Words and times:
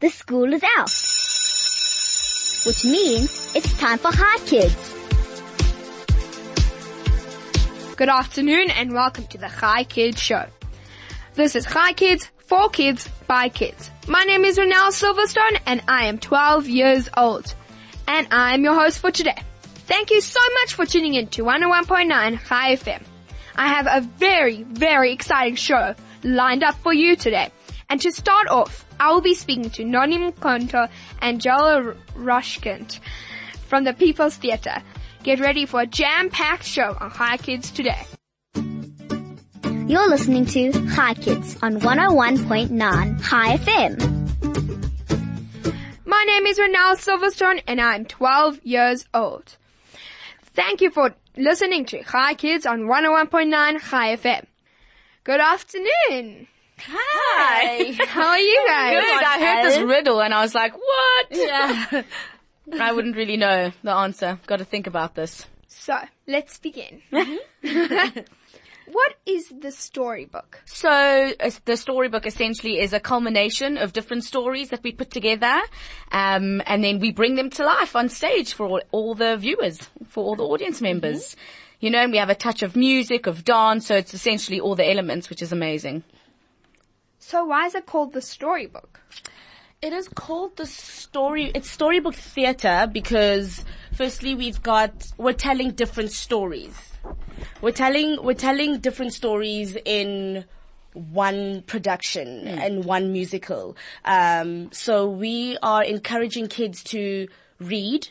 the 0.00 0.08
school 0.10 0.52
is 0.52 0.62
out. 0.76 0.90
Which 2.66 2.84
means 2.84 3.52
it's 3.54 3.76
time 3.78 3.98
for 3.98 4.10
Hi 4.12 4.38
Kids. 4.46 4.94
Good 7.96 8.08
afternoon 8.08 8.70
and 8.70 8.92
welcome 8.92 9.26
to 9.26 9.38
the 9.38 9.48
Hi 9.48 9.82
Kids 9.84 10.22
Show. 10.22 10.46
This 11.34 11.56
is 11.56 11.64
Hi 11.64 11.92
Kids, 11.94 12.30
for 12.36 12.68
kids, 12.68 13.08
by 13.26 13.48
kids. 13.48 13.90
My 14.06 14.22
name 14.22 14.44
is 14.44 14.56
Renelle 14.56 14.92
Silverstone 14.92 15.60
and 15.66 15.82
I 15.88 16.04
am 16.04 16.18
12 16.18 16.68
years 16.68 17.08
old. 17.16 17.52
And 18.06 18.28
I 18.30 18.54
am 18.54 18.62
your 18.62 18.74
host 18.74 19.00
for 19.00 19.10
today. 19.10 19.42
Thank 19.62 20.10
you 20.10 20.20
so 20.20 20.40
much 20.60 20.74
for 20.74 20.86
tuning 20.86 21.14
in 21.14 21.26
to 21.28 21.42
101.9 21.42 22.36
Hi 22.36 22.76
FM. 22.76 23.02
I 23.56 23.66
have 23.66 23.88
a 23.90 24.06
very, 24.06 24.62
very 24.62 25.12
exciting 25.12 25.56
show 25.56 25.96
lined 26.22 26.62
up 26.62 26.76
for 26.76 26.94
you 26.94 27.16
today. 27.16 27.50
And 27.90 28.00
to 28.02 28.12
start 28.12 28.48
off, 28.48 28.84
I 29.00 29.10
will 29.12 29.22
be 29.22 29.34
speaking 29.34 29.70
to 29.70 29.84
Noni 29.84 30.18
Mkonto 30.18 30.90
and 31.22 31.40
Joele 31.40 31.96
Rochecouste 32.14 33.00
from 33.66 33.84
the 33.84 33.94
People's 33.94 34.36
Theatre. 34.36 34.82
Get 35.22 35.40
ready 35.40 35.64
for 35.66 35.80
a 35.80 35.86
jam-packed 35.86 36.64
show 36.64 36.96
on 37.00 37.10
Hi 37.10 37.38
Kids 37.38 37.70
today. 37.70 38.04
You're 39.86 40.08
listening 40.08 40.44
to 40.46 40.70
Hi 40.88 41.14
Kids 41.14 41.56
on 41.62 41.80
101.9 41.80 43.20
Hi 43.22 43.56
FM. 43.56 44.18
My 46.04 46.24
name 46.26 46.46
is 46.46 46.58
Renelle 46.58 46.96
Silverstone 46.96 47.62
and 47.66 47.80
I'm 47.80 48.04
12 48.04 48.60
years 48.64 49.06
old. 49.14 49.56
Thank 50.42 50.82
you 50.82 50.90
for 50.90 51.14
listening 51.38 51.86
to 51.86 52.02
Hi 52.02 52.34
Kids 52.34 52.66
on 52.66 52.80
101.9 52.80 53.80
Hi 53.80 54.16
FM. 54.16 54.44
Good 55.24 55.40
afternoon. 55.40 56.48
Hi. 56.80 57.92
How 58.06 58.28
are 58.28 58.38
you 58.38 58.64
guys? 58.66 59.02
Good. 59.02 59.24
I 59.24 59.38
heard 59.40 59.70
this 59.70 59.78
riddle 59.80 60.22
and 60.22 60.34
I 60.34 60.42
was 60.42 60.54
like, 60.54 60.74
what? 60.74 61.26
Yeah. 61.30 62.02
I 62.80 62.92
wouldn't 62.92 63.16
really 63.16 63.36
know 63.36 63.72
the 63.82 63.92
answer. 63.92 64.38
Got 64.46 64.58
to 64.58 64.64
think 64.64 64.86
about 64.86 65.14
this. 65.14 65.46
So, 65.66 65.96
let's 66.26 66.58
begin. 66.58 67.00
what 67.10 69.14
is 69.24 69.52
the 69.60 69.70
storybook? 69.70 70.60
So 70.66 70.90
uh, 70.90 71.50
the 71.64 71.76
storybook 71.76 72.26
essentially 72.26 72.80
is 72.80 72.92
a 72.92 73.00
culmination 73.00 73.78
of 73.78 73.92
different 73.92 74.24
stories 74.24 74.70
that 74.70 74.82
we 74.82 74.92
put 74.92 75.10
together, 75.10 75.60
um, 76.12 76.62
and 76.66 76.84
then 76.84 77.00
we 77.00 77.12
bring 77.12 77.36
them 77.36 77.50
to 77.50 77.64
life 77.64 77.96
on 77.96 78.08
stage 78.08 78.52
for 78.52 78.66
all, 78.66 78.80
all 78.90 79.14
the 79.14 79.36
viewers, 79.36 79.78
for 80.08 80.24
all 80.24 80.36
the 80.36 80.44
audience 80.44 80.80
members. 80.80 81.36
You 81.80 81.90
know, 81.90 82.00
and 82.00 82.12
we 82.12 82.18
have 82.18 82.30
a 82.30 82.34
touch 82.34 82.62
of 82.62 82.76
music, 82.76 83.26
of 83.26 83.44
dance, 83.44 83.86
so 83.86 83.94
it's 83.94 84.12
essentially 84.12 84.58
all 84.58 84.74
the 84.74 84.90
elements, 84.90 85.30
which 85.30 85.42
is 85.42 85.52
amazing. 85.52 86.02
So 87.28 87.44
why 87.44 87.66
is 87.66 87.74
it 87.74 87.84
called 87.84 88.14
the 88.14 88.22
storybook? 88.22 89.02
It 89.82 89.92
is 89.92 90.08
called 90.08 90.56
the 90.56 90.64
story, 90.64 91.52
it's 91.54 91.70
storybook 91.70 92.14
theater 92.14 92.88
because 92.90 93.66
firstly 93.92 94.34
we've 94.34 94.62
got, 94.62 95.12
we're 95.18 95.34
telling 95.34 95.72
different 95.72 96.10
stories. 96.10 96.74
We're 97.60 97.72
telling, 97.72 98.22
we're 98.22 98.32
telling 98.32 98.78
different 98.78 99.12
stories 99.12 99.76
in 99.84 100.46
one 100.94 101.64
production 101.66 102.48
and 102.48 102.86
one 102.86 103.12
musical. 103.12 103.76
Um, 104.06 104.72
so 104.72 105.06
we 105.06 105.58
are 105.62 105.84
encouraging 105.84 106.46
kids 106.46 106.82
to 106.84 107.28
read 107.60 108.08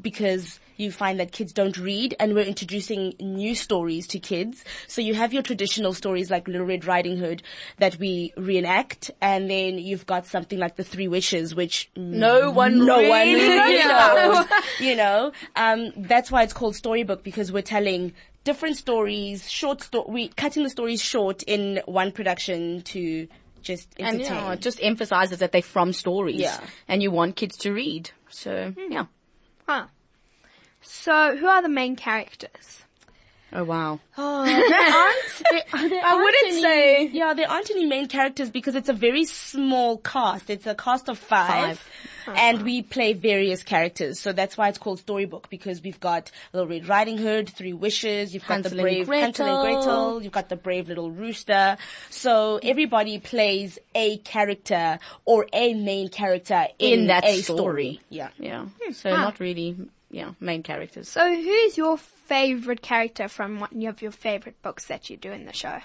because 0.00 0.60
you 0.76 0.90
find 0.90 1.18
that 1.20 1.32
kids 1.32 1.52
don't 1.52 1.76
read 1.78 2.14
and 2.18 2.34
we're 2.34 2.44
introducing 2.44 3.14
new 3.20 3.54
stories 3.54 4.06
to 4.08 4.18
kids. 4.18 4.64
So 4.88 5.00
you 5.00 5.14
have 5.14 5.32
your 5.32 5.42
traditional 5.42 5.94
stories 5.94 6.30
like 6.30 6.46
Little 6.48 6.66
Red 6.66 6.84
Riding 6.84 7.16
Hood 7.16 7.42
that 7.78 7.96
we 7.98 8.32
reenact 8.36 9.10
and 9.20 9.48
then 9.50 9.78
you've 9.78 10.06
got 10.06 10.26
something 10.26 10.58
like 10.58 10.76
The 10.76 10.84
Three 10.84 11.08
Wishes 11.08 11.54
which 11.54 11.90
No 11.96 12.50
one 12.50 12.84
no 12.84 13.08
one 13.08 13.32
knows. 13.36 13.84
knows. 13.84 14.46
you 14.80 14.96
know, 14.96 15.32
um, 15.56 15.92
that's 15.96 16.30
why 16.30 16.42
it's 16.42 16.52
called 16.52 16.76
storybook 16.76 17.22
because 17.22 17.50
we're 17.52 17.62
telling 17.62 18.12
different 18.44 18.76
stories, 18.76 19.50
short 19.50 19.82
sto- 19.82 20.06
we 20.08 20.28
cutting 20.28 20.62
the 20.64 20.70
stories 20.70 21.00
short 21.02 21.42
in 21.44 21.80
one 21.86 22.12
production 22.12 22.82
to 22.82 23.26
just 23.64 23.88
And 23.98 24.20
yeah, 24.20 24.52
it 24.52 24.60
just 24.60 24.78
emphasizes 24.82 25.38
that 25.40 25.52
they're 25.52 25.62
from 25.62 25.92
stories, 25.92 26.40
Yeah. 26.40 26.60
and 26.86 27.02
you 27.02 27.10
want 27.10 27.36
kids 27.36 27.56
to 27.58 27.72
read. 27.72 28.10
So 28.28 28.72
hmm. 28.72 28.92
yeah. 28.92 29.06
Huh. 29.66 29.86
So 30.82 31.36
who 31.36 31.46
are 31.46 31.62
the 31.62 31.68
main 31.68 31.96
characters? 31.96 32.83
Oh 33.56 33.62
wow. 33.62 34.00
Oh, 34.18 34.44
there 34.44 34.54
aren't. 34.54 35.70
There, 35.72 35.88
there 35.88 36.04
I 36.04 36.10
aren't 36.10 36.24
wouldn't 36.24 36.46
any- 36.48 36.62
say- 36.62 37.06
Yeah, 37.12 37.34
there 37.34 37.48
aren't 37.48 37.70
any 37.70 37.86
main 37.86 38.08
characters 38.08 38.50
because 38.50 38.74
it's 38.74 38.88
a 38.88 38.92
very 38.92 39.24
small 39.24 39.98
cast. 39.98 40.50
It's 40.50 40.66
a 40.66 40.74
cast 40.74 41.08
of 41.08 41.18
five, 41.18 41.80
and 42.26 42.62
we 42.62 42.82
play 42.82 43.12
various 43.12 43.62
characters. 43.62 44.18
So 44.18 44.32
that's 44.32 44.56
why 44.56 44.68
it's 44.70 44.78
called 44.78 44.98
storybook 44.98 45.50
because 45.50 45.82
we've 45.82 46.00
got 46.00 46.32
Little 46.52 46.68
Red 46.68 46.88
Riding 46.88 47.16
Hood, 47.16 47.48
Three 47.48 47.72
Wishes. 47.72 48.34
You've 48.34 48.42
got 48.46 48.54
Hansel 48.64 48.70
the 48.72 48.76
and 48.78 48.82
brave 48.82 49.08
Hansel 49.08 49.46
and 49.46 49.62
Gretel. 49.62 49.82
Gretel. 49.84 50.22
You've 50.24 50.32
got 50.32 50.48
the 50.48 50.56
brave 50.56 50.88
little 50.88 51.12
rooster. 51.12 51.76
So 52.10 52.58
everybody 52.62 53.20
plays 53.20 53.78
a 53.94 54.16
character 54.18 54.98
or 55.24 55.46
a 55.52 55.74
main 55.74 56.08
character 56.08 56.66
in, 56.80 57.00
In 57.00 57.06
that 57.06 57.24
a 57.24 57.40
story. 57.42 58.00
Yeah. 58.10 58.30
Yeah. 58.38 58.66
Hmm. 58.82 58.92
So 58.92 59.10
ah. 59.10 59.16
not 59.16 59.38
really. 59.38 59.76
Yeah, 60.14 60.34
main 60.38 60.62
characters. 60.62 61.08
So 61.08 61.34
who's 61.34 61.76
your 61.76 61.98
favorite 61.98 62.82
character 62.82 63.26
from 63.26 63.58
one 63.58 63.84
of 63.86 64.00
your 64.00 64.12
favorite 64.12 64.62
books 64.62 64.84
that 64.84 65.10
you 65.10 65.16
do 65.16 65.32
in 65.32 65.44
the 65.44 65.52
show? 65.52 65.80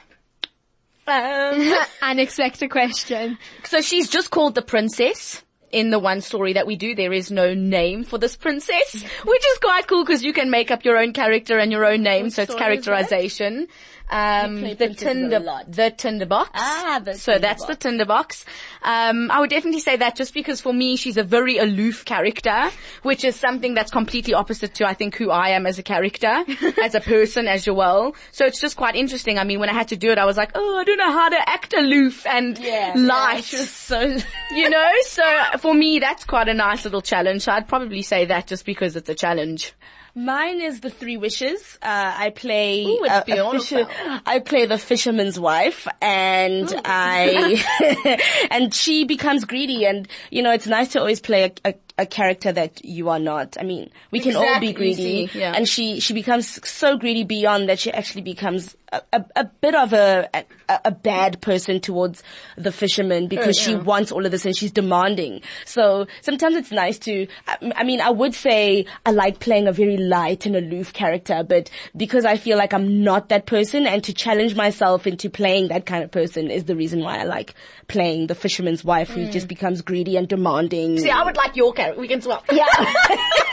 Um, 1.08 1.74
Unexpected 2.04 2.70
question. 2.70 3.40
So 3.64 3.82
she's 3.82 4.08
just 4.08 4.30
called 4.30 4.54
the 4.54 4.62
princess. 4.62 5.42
In 5.72 5.90
the 5.90 5.98
one 5.98 6.22
story 6.22 6.54
that 6.54 6.68
we 6.68 6.76
do, 6.76 6.94
there 6.94 7.12
is 7.12 7.32
no 7.32 7.56
name 7.56 8.04
for 8.04 8.20
this 8.20 8.36
princess, 8.36 8.94
which 9.26 9.46
is 9.52 9.58
quite 9.58 9.88
cool 9.88 10.04
because 10.06 10.24
you 10.24 10.34
can 10.34 10.52
make 10.52 10.70
up 10.70 10.86
your 10.86 10.98
own 10.98 11.12
character 11.12 11.58
and 11.58 11.72
your 11.72 11.86
own 11.86 12.04
name, 12.04 12.30
so 12.30 12.44
it's 12.44 12.52
is 12.52 12.58
characterization. 12.58 13.68
Um, 14.10 14.62
the 14.62 14.94
tinder, 14.98 15.40
the 15.68 15.92
tinderbox. 15.92 16.50
Ah, 16.54 17.00
the 17.04 17.14
so 17.16 17.38
that's 17.38 17.66
the 17.66 17.76
tinderbox. 17.76 18.44
Um, 18.82 19.30
I 19.30 19.40
would 19.40 19.50
definitely 19.50 19.82
say 19.82 19.98
that 19.98 20.16
just 20.16 20.34
because 20.34 20.62
for 20.62 20.74
me, 20.74 20.96
she's 20.96 21.18
a 21.18 21.24
very 21.24 21.58
aloof 21.58 22.06
character, 22.06 22.70
which 23.04 23.24
is 23.24 23.36
something 23.36 23.74
that's 23.74 23.92
completely 23.92 24.34
opposite 24.34 24.74
to 24.76 24.88
I 24.88 24.94
think 24.94 25.16
who 25.16 25.30
I 25.30 25.50
am 25.50 25.66
as 25.68 25.78
a 25.80 25.84
character, 25.84 26.44
as 26.84 26.96
a 26.96 27.02
person, 27.02 27.48
as 27.48 27.66
Joelle. 27.66 28.16
So 28.32 28.46
it's 28.46 28.60
just 28.60 28.78
quite 28.78 28.96
interesting. 28.96 29.38
I 29.38 29.44
mean, 29.44 29.60
when 29.60 29.70
I 29.70 29.74
had 29.74 29.90
to 29.90 29.96
do 29.98 30.12
it, 30.12 30.18
I 30.18 30.26
was 30.26 30.38
like, 30.38 30.52
oh, 30.56 30.78
I 30.80 30.84
don't 30.84 30.98
know 30.98 31.12
how 31.12 31.30
to 31.30 31.50
act 31.50 31.74
aloof 31.74 32.26
and 32.26 32.58
yeah, 32.58 32.94
light 32.96 33.52
Yeah, 33.54 33.60
so. 33.66 34.18
you 34.52 34.70
know, 34.70 34.92
so 35.04 35.24
for 35.60 35.74
me, 35.74 36.00
that's 36.00 36.26
quite 36.26 36.48
a 36.48 36.54
nice 36.54 36.84
little 36.84 37.02
challenge. 37.02 37.44
So 37.44 37.52
I'd 37.52 37.68
probably 37.68 38.02
say 38.02 38.26
that 38.26 38.48
just 38.48 38.66
because 38.66 38.96
it's 38.96 39.10
a 39.10 39.16
challenge. 39.16 39.74
Mine 40.16 40.60
is 40.60 40.82
the 40.82 40.90
Three 40.90 41.18
Wishes. 41.18 41.78
Uh, 41.82 42.14
I 42.18 42.32
play 42.32 42.84
Ooh, 42.84 43.04
it's 43.04 43.30
a- 43.30 43.40
a 43.46 43.52
fisher-. 43.60 43.88
I 44.26 44.40
play 44.40 44.66
the 44.66 44.78
fisherman's 44.78 45.40
wife, 45.40 45.88
and 46.02 46.74
I 46.86 48.20
and 48.52 48.74
she 48.74 49.04
becomes 49.04 49.46
greedy. 49.46 49.86
And 49.86 50.08
you 50.30 50.42
know, 50.42 50.52
it's 50.52 50.68
nice 50.68 50.90
to 50.90 51.00
always 51.00 51.20
play 51.20 51.44
a, 51.44 51.70
a, 51.70 51.74
a 52.00 52.06
character 52.06 52.52
that 52.52 52.84
you 52.84 53.10
are 53.10 53.20
not. 53.20 53.58
I 53.60 53.64
mean, 53.64 53.90
we 54.12 54.20
can 54.20 54.36
all 54.36 54.60
be 54.60 54.74
greedy, 54.74 55.30
yeah. 55.34 55.54
and 55.56 55.68
she 55.68 56.00
she 56.00 56.14
becomes 56.14 56.68
so 56.68 56.98
greedy 56.98 57.24
beyond 57.24 57.70
that 57.70 57.80
she 57.80 57.92
actually 57.92 58.22
becomes 58.22 58.76
a, 58.92 59.26
a, 59.36 59.46
bit 59.46 59.76
of 59.76 59.94
a, 59.94 60.30
a 60.34 60.44
a 60.86 60.92
bad 60.92 61.42
person 61.42 61.80
towards 61.80 62.24
the 62.56 62.72
fisherman 62.72 63.28
because 63.28 63.58
mm, 63.58 63.66
she 63.66 63.72
yeah. 63.72 63.80
wants 63.80 64.12
all 64.12 64.26
of 64.26 64.32
this 64.32 64.46
and 64.46 64.56
she's 64.56 64.72
demanding. 64.72 65.42
So 65.66 66.08
sometimes 66.22 66.56
it's 66.56 66.72
nice 66.72 67.00
to, 67.00 67.28
I, 67.48 67.74
I 67.78 67.84
mean, 67.84 68.02
I 68.02 68.10
would 68.10 68.34
say 68.34 68.86
I 69.06 69.12
like 69.12 69.40
playing 69.40 69.68
a 69.68 69.72
very 69.72 69.98
light 69.98 70.46
and 70.46 70.56
aloof 70.56 70.94
character, 70.94 71.44
but 71.48 71.70
because 71.96 72.26
I 72.26 72.38
feel 72.38 72.58
like 72.58 72.74
I'm 72.74 73.04
not 73.04 73.30
that 73.30 73.46
person 73.46 73.88
and 73.88 74.04
to 74.04 74.14
challenge 74.14 74.56
myself 74.56 75.08
into 75.08 75.30
playing 75.30 75.70
that 75.70 75.86
kind 75.86 76.04
of 76.04 76.12
person 76.12 76.52
is 76.52 76.66
the 76.66 76.76
reason 76.76 77.02
why 77.04 77.20
I 77.20 77.24
like 77.24 77.56
playing 77.88 78.28
the 78.28 78.36
fisherman's 78.36 78.84
wife 78.84 79.10
who 79.10 79.26
mm. 79.26 79.32
just 79.32 79.48
becomes 79.48 79.82
greedy 79.82 80.18
and 80.18 80.28
demanding. 80.28 81.00
See, 81.00 81.10
I 81.10 81.24
would 81.24 81.38
like 81.38 81.56
your 81.56 81.74
character. 81.74 82.00
We 82.00 82.08
can 82.08 82.22
swap. 82.22 82.46
yeah. 82.52 82.66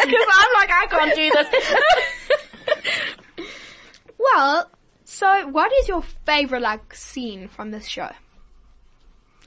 Because 0.06 0.26
I'm 0.30 0.52
like, 0.54 0.70
I 0.70 0.86
can't 0.88 1.14
do 1.16 1.30
this. 1.30 1.48
Well, 4.18 4.68
so 5.06 5.46
what 5.48 5.72
is 5.80 5.88
your 5.88 6.02
favorite 6.24 6.62
like 6.62 6.92
scene 6.92 7.46
from 7.46 7.70
this 7.70 7.86
show? 7.86 8.10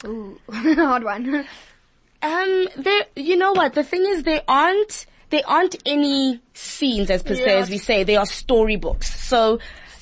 Ooh, 0.06 0.40
hard 0.50 1.04
one. 1.04 1.46
Um, 2.22 2.68
there, 2.78 3.06
you 3.18 3.36
know 3.36 3.52
what? 3.52 3.74
The 3.74 3.84
thing 3.84 4.06
is, 4.06 4.24
there 4.24 4.42
aren't, 4.48 5.06
there 5.32 5.44
aren't 5.46 5.76
any 5.86 6.40
scenes 6.54 7.10
as 7.10 7.24
per 7.24 7.36
se 7.36 7.60
as 7.60 7.70
we 7.70 7.78
say. 7.78 8.06
They 8.06 8.16
are 8.16 8.26
storybooks. 8.26 9.14
So, 9.14 9.60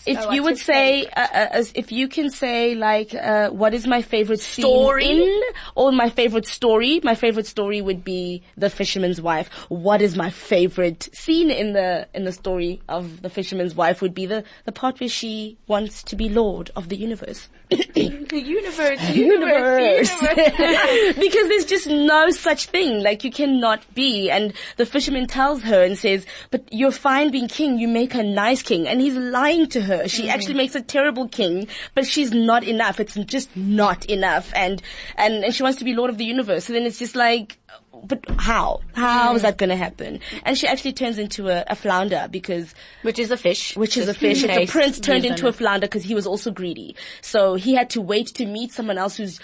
if 0.07 0.33
you 0.33 0.43
would 0.43 0.57
say, 0.57 1.05
uh, 1.05 1.19
uh, 1.19 1.47
as 1.51 1.71
if 1.75 1.91
you 1.91 2.07
can 2.07 2.29
say 2.29 2.75
like, 2.75 3.13
uh, 3.13 3.49
what 3.49 3.73
is 3.73 3.85
my 3.85 4.01
favorite 4.01 4.39
scene 4.39 4.65
Story? 4.65 5.05
in, 5.05 5.41
or 5.75 5.91
my 5.91 6.09
favorite 6.09 6.47
story? 6.47 6.99
My 7.03 7.15
favorite 7.15 7.47
story 7.47 7.81
would 7.81 8.03
be 8.03 8.43
The 8.55 8.69
Fisherman's 8.69 9.21
Wife. 9.21 9.49
What 9.69 10.01
is 10.01 10.15
my 10.15 10.29
favorite 10.29 11.09
scene 11.13 11.51
in 11.51 11.73
the, 11.73 12.07
in 12.13 12.23
the 12.23 12.31
story 12.31 12.81
of 12.87 13.21
The 13.21 13.29
Fisherman's 13.29 13.75
Wife 13.75 14.01
would 14.01 14.13
be 14.13 14.25
the, 14.25 14.43
the 14.65 14.71
part 14.71 14.99
where 14.99 15.09
she 15.09 15.57
wants 15.67 16.03
to 16.03 16.15
be 16.15 16.29
Lord 16.29 16.71
of 16.75 16.89
the 16.89 16.95
universe. 16.95 17.49
universe, 18.31 19.09
universe. 19.09 20.11
because 21.19 21.49
there's 21.49 21.65
just 21.65 21.87
no 21.87 22.29
such 22.29 22.67
thing. 22.67 23.03
Like 23.03 23.23
you 23.23 23.31
cannot 23.31 23.93
be. 23.93 24.29
And 24.29 24.53
the 24.77 24.85
fisherman 24.85 25.27
tells 25.27 25.63
her 25.63 25.83
and 25.83 25.97
says, 25.97 26.25
but 26.49 26.63
you're 26.71 26.91
fine 26.91 27.31
being 27.31 27.47
king. 27.47 27.77
You 27.77 27.87
make 27.87 28.13
a 28.15 28.23
nice 28.23 28.61
king. 28.61 28.87
And 28.87 29.01
he's 29.01 29.15
lying 29.15 29.67
to 29.69 29.81
her. 29.81 30.07
She 30.07 30.29
actually 30.29 30.53
makes 30.53 30.75
a 30.75 30.81
terrible 30.81 31.27
king, 31.27 31.67
but 31.93 32.07
she's 32.07 32.31
not 32.31 32.63
enough. 32.63 32.99
It's 32.99 33.15
just 33.15 33.55
not 33.57 34.05
enough. 34.05 34.51
And, 34.55 34.81
and, 35.15 35.43
and 35.43 35.53
she 35.53 35.63
wants 35.63 35.79
to 35.79 35.85
be 35.85 35.93
Lord 35.93 36.09
of 36.09 36.17
the 36.17 36.25
universe. 36.25 36.65
So 36.65 36.73
then 36.73 36.83
it's 36.83 36.99
just 36.99 37.15
like, 37.15 37.57
but 38.05 38.23
how? 38.39 38.81
How 38.93 39.35
is 39.35 39.41
that 39.41 39.57
going 39.57 39.69
to 39.69 39.75
happen? 39.75 40.19
And 40.43 40.57
she 40.57 40.67
actually 40.67 40.93
turns 40.93 41.17
into 41.17 41.49
a, 41.49 41.63
a 41.67 41.75
flounder 41.75 42.27
because 42.29 42.73
Which 43.01 43.19
is 43.19 43.31
a 43.31 43.37
fish. 43.37 43.75
which 43.75 43.97
is 43.97 44.07
a 44.07 44.13
fish. 44.13 44.43
It's 44.43 44.57
a 44.57 44.65
prince 44.71 44.99
turned 44.99 45.25
into 45.25 45.47
a 45.47 45.51
flounder 45.53 45.87
because 45.87 46.03
he 46.03 46.13
was 46.15 46.27
also 46.27 46.51
greedy. 46.51 46.95
So 47.21 47.55
he 47.55 47.73
had 47.75 47.89
to 47.91 48.01
wait 48.01 48.27
to 48.35 48.45
meet 48.45 48.71
someone 48.71 48.97
else 48.97 49.17
who's 49.17 49.39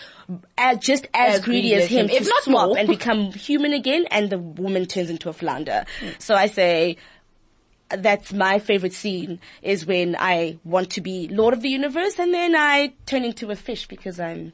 uh, 0.58 0.76
just 0.76 1.08
as, 1.14 1.36
As 1.36 1.42
greedy, 1.42 1.70
greedy 1.70 1.76
as 1.76 1.84
as 1.84 1.90
him, 1.90 2.10
him, 2.10 2.18
if 2.22 2.28
not 2.28 2.44
swap 2.44 2.68
more. 2.70 2.78
and 2.78 2.88
become 2.88 3.32
human 3.34 3.74
again, 3.74 4.06
and 4.12 4.30
the 4.30 4.38
woman 4.38 4.86
turns 4.86 5.10
into 5.10 5.30
a 5.30 5.34
flounder. 5.34 5.86
So 6.20 6.36
I 6.36 6.48
say. 6.48 6.98
That's 7.90 8.34
my 8.34 8.58
favorite 8.58 8.94
scene 8.94 9.40
is 9.62 9.86
when 9.86 10.16
I 10.18 10.58
want 10.64 10.90
to 10.92 11.02
be 11.02 11.28
Lord 11.28 11.54
of 11.54 11.62
the 11.62 11.70
Universe 11.70 12.18
and 12.18 12.34
then 12.34 12.56
I 12.56 12.94
turn 13.06 13.24
into 13.24 13.52
a 13.52 13.56
fish 13.56 13.86
because 13.88 14.20
I'm 14.20 14.52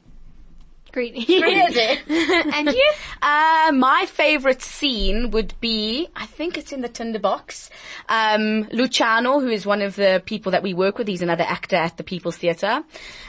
Greedy. 0.92 1.18
and 1.42 2.68
you? 2.68 2.90
Uh, 3.22 3.72
my 3.74 4.06
favorite 4.08 4.62
scene 4.62 5.30
would 5.30 5.54
be, 5.60 6.08
I 6.16 6.26
think 6.26 6.56
it's 6.58 6.72
in 6.72 6.80
the 6.80 6.88
tinderbox. 6.88 7.70
Um, 8.08 8.68
Luciano, 8.72 9.40
who 9.40 9.48
is 9.48 9.66
one 9.66 9.82
of 9.82 9.96
the 9.96 10.22
people 10.24 10.52
that 10.52 10.62
we 10.62 10.74
work 10.74 10.98
with, 10.98 11.08
he's 11.08 11.22
another 11.22 11.44
actor 11.44 11.76
at 11.76 11.96
the 11.96 12.02
People's 12.04 12.36
Theatre. 12.36 12.82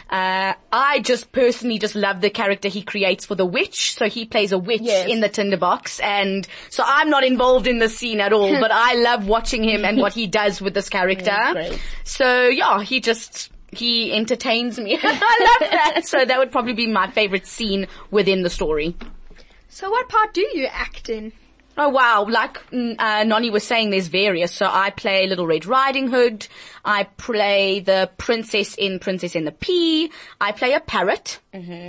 Uh, 0.10 0.54
I 0.74 1.00
just 1.00 1.32
personally 1.32 1.80
just 1.80 1.96
love 1.96 2.20
the 2.20 2.30
character 2.30 2.68
he 2.68 2.82
creates 2.82 3.26
for 3.26 3.36
the 3.36 3.46
witch. 3.46 3.96
So 3.96 4.08
he 4.10 4.26
plays 4.26 4.52
a 4.52 4.58
witch 4.58 4.82
Yes. 4.82 5.08
in 5.10 5.22
the 5.22 5.30
tinderbox 5.30 6.00
and 6.02 6.46
so 6.70 6.84
I'm 6.86 7.10
not 7.10 7.24
involved 7.24 7.68
in 7.68 7.80
the 7.80 7.88
scene 7.88 8.20
at 8.20 8.34
all, 8.34 8.52
but 8.60 8.72
I 8.74 8.96
love 8.96 9.28
watching 9.28 9.64
him 9.64 9.86
and 9.86 9.98
what 10.00 10.14
he 10.14 10.28
does 10.28 10.62
with 10.62 10.74
this 10.74 10.90
character. 10.90 11.32
Yeah. 11.62 11.78
So 12.04 12.48
yeah, 12.48 12.82
he 12.82 13.00
just, 13.00 13.52
he 13.72 14.14
entertains 14.14 14.80
me. 14.80 15.00
I 15.04 15.58
love 15.62 15.72
that. 15.72 16.02
So 16.06 16.26
that 16.26 16.38
would 16.38 16.52
probably 16.52 16.74
be 16.74 16.88
my 16.88 17.10
favorite 17.10 17.48
scene 17.48 17.88
within 18.12 18.44
the 18.44 18.50
story. 18.50 18.96
So 19.70 19.90
what 19.90 20.10
part 20.10 20.34
do 20.34 20.42
you 20.42 20.68
act 20.70 21.10
in? 21.10 21.32
Oh 21.78 21.90
wow, 21.90 22.26
like 22.30 22.58
mm, 22.72 22.96
uh, 23.00 23.24
Noni 23.24 23.50
was 23.50 23.64
saying, 23.64 23.92
there's 23.92 24.08
various. 24.08 24.52
So 24.52 24.68
I 24.70 24.90
play 24.90 25.28
Little 25.28 25.48
Red 25.48 25.66
Riding 25.66 26.10
Hood. 26.10 26.48
I 26.84 27.04
play 27.04 27.80
the 27.80 28.10
princess 28.18 28.76
in 28.76 29.00
Princess 29.00 29.36
and 29.36 29.48
the 29.48 29.52
Pea. 29.52 30.12
I 30.40 30.52
play 30.52 30.74
a 30.74 30.80
parrot. 30.80 31.40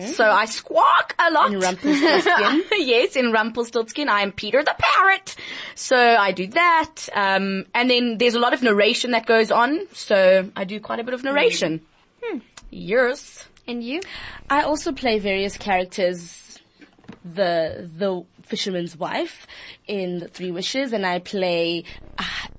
So 0.06 0.30
I 0.30 0.44
squawk 0.44 1.14
a 1.18 1.30
lot. 1.32 1.52
In 1.52 1.60
Rumpelstiltskin. 1.60 2.62
yes, 2.86 3.16
in 3.16 3.32
Rumpelstiltskin, 3.32 4.08
I 4.08 4.20
am 4.20 4.32
Peter 4.32 4.62
the 4.62 4.74
parrot. 4.78 5.34
So 5.74 5.96
I 5.96 6.32
do 6.32 6.46
that. 6.48 7.08
Um, 7.14 7.66
and 7.74 7.90
then 7.90 8.18
there's 8.18 8.34
a 8.34 8.40
lot 8.40 8.54
of 8.54 8.62
narration 8.62 9.12
that 9.12 9.26
goes 9.26 9.50
on. 9.50 9.86
So 9.92 10.50
I 10.54 10.64
do 10.64 10.78
quite 10.80 11.00
a 11.00 11.04
bit 11.04 11.14
of 11.14 11.24
narration. 11.24 11.80
Yours 12.70 13.44
And 13.68 13.82
you? 13.82 14.00
I 14.48 14.62
also 14.62 14.92
play 14.92 15.18
various 15.18 15.56
characters. 15.56 16.51
The 17.24 17.88
the 17.96 18.24
fisherman's 18.42 18.96
wife 18.96 19.46
in 19.86 20.18
the 20.18 20.28
Three 20.28 20.50
Wishes, 20.50 20.92
and 20.92 21.06
I 21.06 21.18
play 21.20 21.84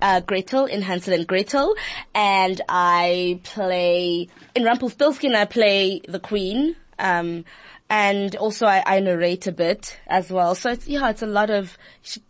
uh, 0.00 0.20
Gretel 0.20 0.66
in 0.66 0.82
Hansel 0.82 1.14
and 1.14 1.26
Gretel, 1.26 1.74
and 2.14 2.60
I 2.68 3.40
play 3.44 4.28
in 4.54 4.64
Rumpelstiltskin. 4.64 5.34
I 5.34 5.44
play 5.44 6.00
the 6.06 6.20
queen, 6.20 6.76
um, 6.98 7.44
and 7.90 8.34
also 8.36 8.66
I, 8.66 8.82
I 8.84 9.00
narrate 9.00 9.46
a 9.46 9.52
bit 9.52 9.98
as 10.06 10.30
well. 10.30 10.54
So 10.54 10.70
it's 10.70 10.88
yeah, 10.88 11.10
it's 11.10 11.22
a 11.22 11.26
lot 11.26 11.50
of 11.50 11.76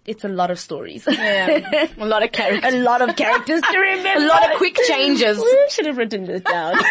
it's 0.04 0.24
a 0.24 0.28
lot 0.28 0.50
of 0.50 0.58
stories. 0.58 1.06
Yeah. 1.10 1.88
a 1.98 2.06
lot 2.06 2.22
of 2.22 2.32
characters. 2.32 2.74
a 2.74 2.78
lot 2.78 3.00
of 3.02 3.16
characters 3.16 3.60
to 3.60 3.78
remember. 3.92 4.24
A 4.24 4.28
lot 4.28 4.50
of 4.50 4.58
quick 4.58 4.76
changes. 4.86 5.38
We 5.38 5.66
should 5.70 5.86
have 5.86 5.96
written 5.96 6.24
this 6.24 6.42
down. 6.42 6.76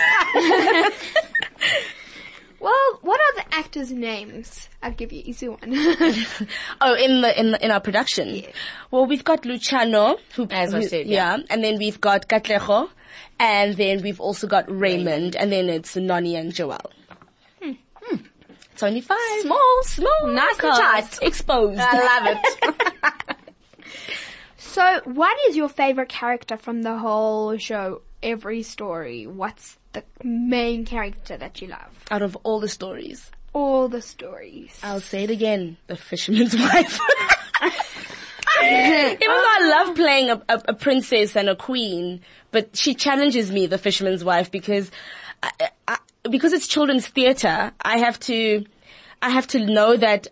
Well, 2.64 3.00
what 3.02 3.20
are 3.20 3.44
the 3.44 3.56
actors' 3.56 3.92
names? 3.92 4.70
I'll 4.82 4.94
give 4.94 5.12
you 5.12 5.20
an 5.20 5.28
easy 5.28 5.50
one. 5.50 5.60
Oh, 6.82 6.96
in 6.96 7.20
the 7.20 7.38
in 7.38 7.52
the, 7.52 7.66
in 7.66 7.72
our 7.72 7.82
production. 7.82 8.36
Yeah. 8.36 8.52
Well, 8.90 9.06
we've 9.06 9.26
got 9.26 9.44
Luciano, 9.44 10.16
who 10.36 10.48
As 10.50 10.74
I 10.74 10.86
said, 10.86 11.08
yeah. 11.08 11.40
and 11.50 11.62
then 11.62 11.78
we've 11.78 12.00
got 12.00 12.30
Katlego, 12.30 12.90
and 13.38 13.76
then 13.76 14.02
we've 14.02 14.22
also 14.22 14.48
got 14.48 14.72
Raymond, 14.72 15.36
and 15.36 15.52
then 15.52 15.68
it's 15.68 15.98
Noni 15.98 16.38
and 16.38 16.54
Joel. 16.54 16.80
Hmm. 17.62 18.16
It's 18.72 18.82
only 18.82 19.02
five. 19.02 19.42
Small, 19.42 19.80
small, 19.84 20.28
nice 20.28 20.60
and 20.64 20.78
tight. 20.78 21.20
exposed. 21.22 21.82
I 21.82 21.98
love 22.00 22.38
it. 22.38 23.38
so, 24.58 25.02
what 25.04 25.38
is 25.50 25.58
your 25.58 25.68
favorite 25.68 26.08
character 26.08 26.56
from 26.56 26.82
the 26.82 26.98
whole 26.98 27.58
show? 27.58 28.04
Every 28.22 28.64
story. 28.64 29.28
What's 29.28 29.78
the 29.94 30.04
main 30.24 30.86
character 30.86 31.38
that 31.38 31.62
you 31.62 31.68
love? 31.68 31.92
Out 32.12 32.22
of 32.22 32.36
all 32.44 32.60
the 32.60 32.68
stories, 32.70 33.32
All 33.54 33.88
the 33.88 34.02
stories. 34.02 34.78
I'll 34.84 35.00
say 35.02 35.24
it 35.24 35.30
again: 35.30 35.78
the 35.88 35.96
fisherman's 35.96 36.56
wife. 36.60 37.00
Even 38.62 39.18
though 39.20 39.28
I 39.28 39.68
love 39.70 39.96
playing 39.96 40.30
a, 40.30 40.42
a, 40.50 40.62
a 40.70 40.74
princess 40.74 41.36
and 41.36 41.50
a 41.50 41.56
queen, 41.56 42.22
but 42.52 42.76
she 42.76 42.94
challenges 42.94 43.52
me, 43.52 43.66
the 43.66 43.78
fisherman's 43.78 44.24
wife, 44.24 44.52
because 44.52 44.90
I, 45.42 45.70
I, 45.88 45.98
because 46.30 46.54
it's 46.54 46.68
children's 46.68 47.08
theater. 47.08 47.72
I 47.82 47.98
have 47.98 48.20
to, 48.22 48.66
I 49.22 49.30
have 49.30 49.48
to 49.48 49.66
know 49.66 49.98
that 49.98 50.28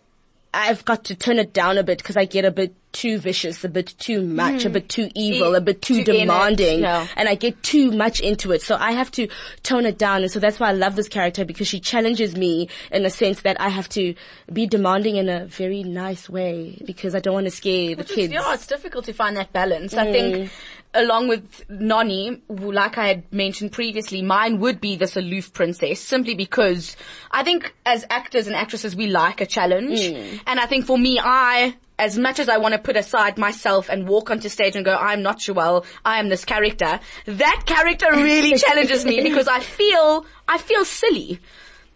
I've 0.54 0.84
got 0.84 1.04
to 1.04 1.14
turn 1.14 1.38
it 1.38 1.52
down 1.52 1.78
a 1.78 1.82
bit 1.82 1.98
because 1.98 2.16
I 2.16 2.24
get 2.24 2.44
a 2.44 2.50
bit 2.50 2.74
too 2.92 3.18
vicious, 3.18 3.64
a 3.64 3.68
bit 3.68 3.94
too 3.98 4.22
much, 4.22 4.64
a 4.64 4.68
hmm. 4.68 4.74
bit 4.74 4.88
too 4.88 5.10
evil, 5.14 5.54
a 5.54 5.60
bit 5.60 5.82
too, 5.82 6.04
Too 6.04 6.12
demanding, 6.12 6.80
yeah. 6.80 7.06
and 7.16 7.28
I 7.28 7.34
get 7.34 7.62
too 7.62 7.90
much 7.90 8.20
into 8.20 8.52
it. 8.52 8.62
So 8.62 8.76
I 8.76 8.92
have 8.92 9.10
to 9.12 9.28
tone 9.62 9.86
it 9.86 9.98
down, 9.98 10.22
and 10.22 10.30
so 10.30 10.38
that's 10.38 10.60
why 10.60 10.68
I 10.68 10.72
love 10.72 10.96
this 10.96 11.08
character 11.08 11.44
because 11.44 11.68
she 11.68 11.80
challenges 11.80 12.36
me 12.36 12.68
in 12.90 13.04
a 13.04 13.10
sense 13.10 13.42
that 13.42 13.60
I 13.60 13.68
have 13.68 13.88
to 13.90 14.14
be 14.52 14.66
demanding 14.66 15.16
in 15.16 15.28
a 15.28 15.46
very 15.46 15.82
nice 15.82 16.28
way 16.28 16.78
because 16.84 17.14
I 17.14 17.20
don't 17.20 17.34
want 17.34 17.46
to 17.46 17.50
scare 17.50 17.94
the 17.94 18.04
kids. 18.04 18.32
Yeah, 18.32 18.54
it's 18.54 18.66
difficult 18.66 19.04
to 19.06 19.12
find 19.12 19.36
that 19.36 19.52
balance. 19.52 19.94
I 19.94 20.10
think 20.12 20.34
mm. 20.34 20.50
Along 20.94 21.28
with 21.28 21.64
who, 21.68 22.72
like 22.72 22.98
I 22.98 23.08
had 23.08 23.32
mentioned 23.32 23.72
previously, 23.72 24.22
mine 24.22 24.60
would 24.60 24.80
be 24.80 24.96
this 24.96 25.16
aloof 25.16 25.52
princess 25.52 26.00
simply 26.00 26.34
because 26.34 26.96
I 27.30 27.42
think 27.42 27.74
as 27.86 28.04
actors 28.10 28.46
and 28.46 28.54
actresses 28.56 28.94
we 28.94 29.06
like 29.06 29.40
a 29.40 29.46
challenge. 29.46 29.98
Mm. 29.98 30.40
And 30.46 30.60
I 30.60 30.66
think 30.66 30.86
for 30.86 30.98
me, 30.98 31.18
I, 31.22 31.76
as 31.98 32.18
much 32.18 32.38
as 32.38 32.48
I 32.48 32.58
want 32.58 32.74
to 32.74 32.78
put 32.78 32.96
aside 32.96 33.38
myself 33.38 33.88
and 33.88 34.06
walk 34.06 34.30
onto 34.30 34.48
stage 34.48 34.76
and 34.76 34.84
go, 34.84 34.94
I'm 34.94 35.22
not 35.22 35.38
Joelle, 35.38 35.84
I 36.04 36.18
am 36.18 36.28
this 36.28 36.44
character, 36.44 37.00
that 37.26 37.62
character 37.66 38.08
really 38.12 38.56
challenges 38.58 39.04
me 39.04 39.22
because 39.28 39.48
I 39.48 39.60
feel, 39.60 40.26
I 40.46 40.58
feel 40.58 40.84
silly. 40.84 41.40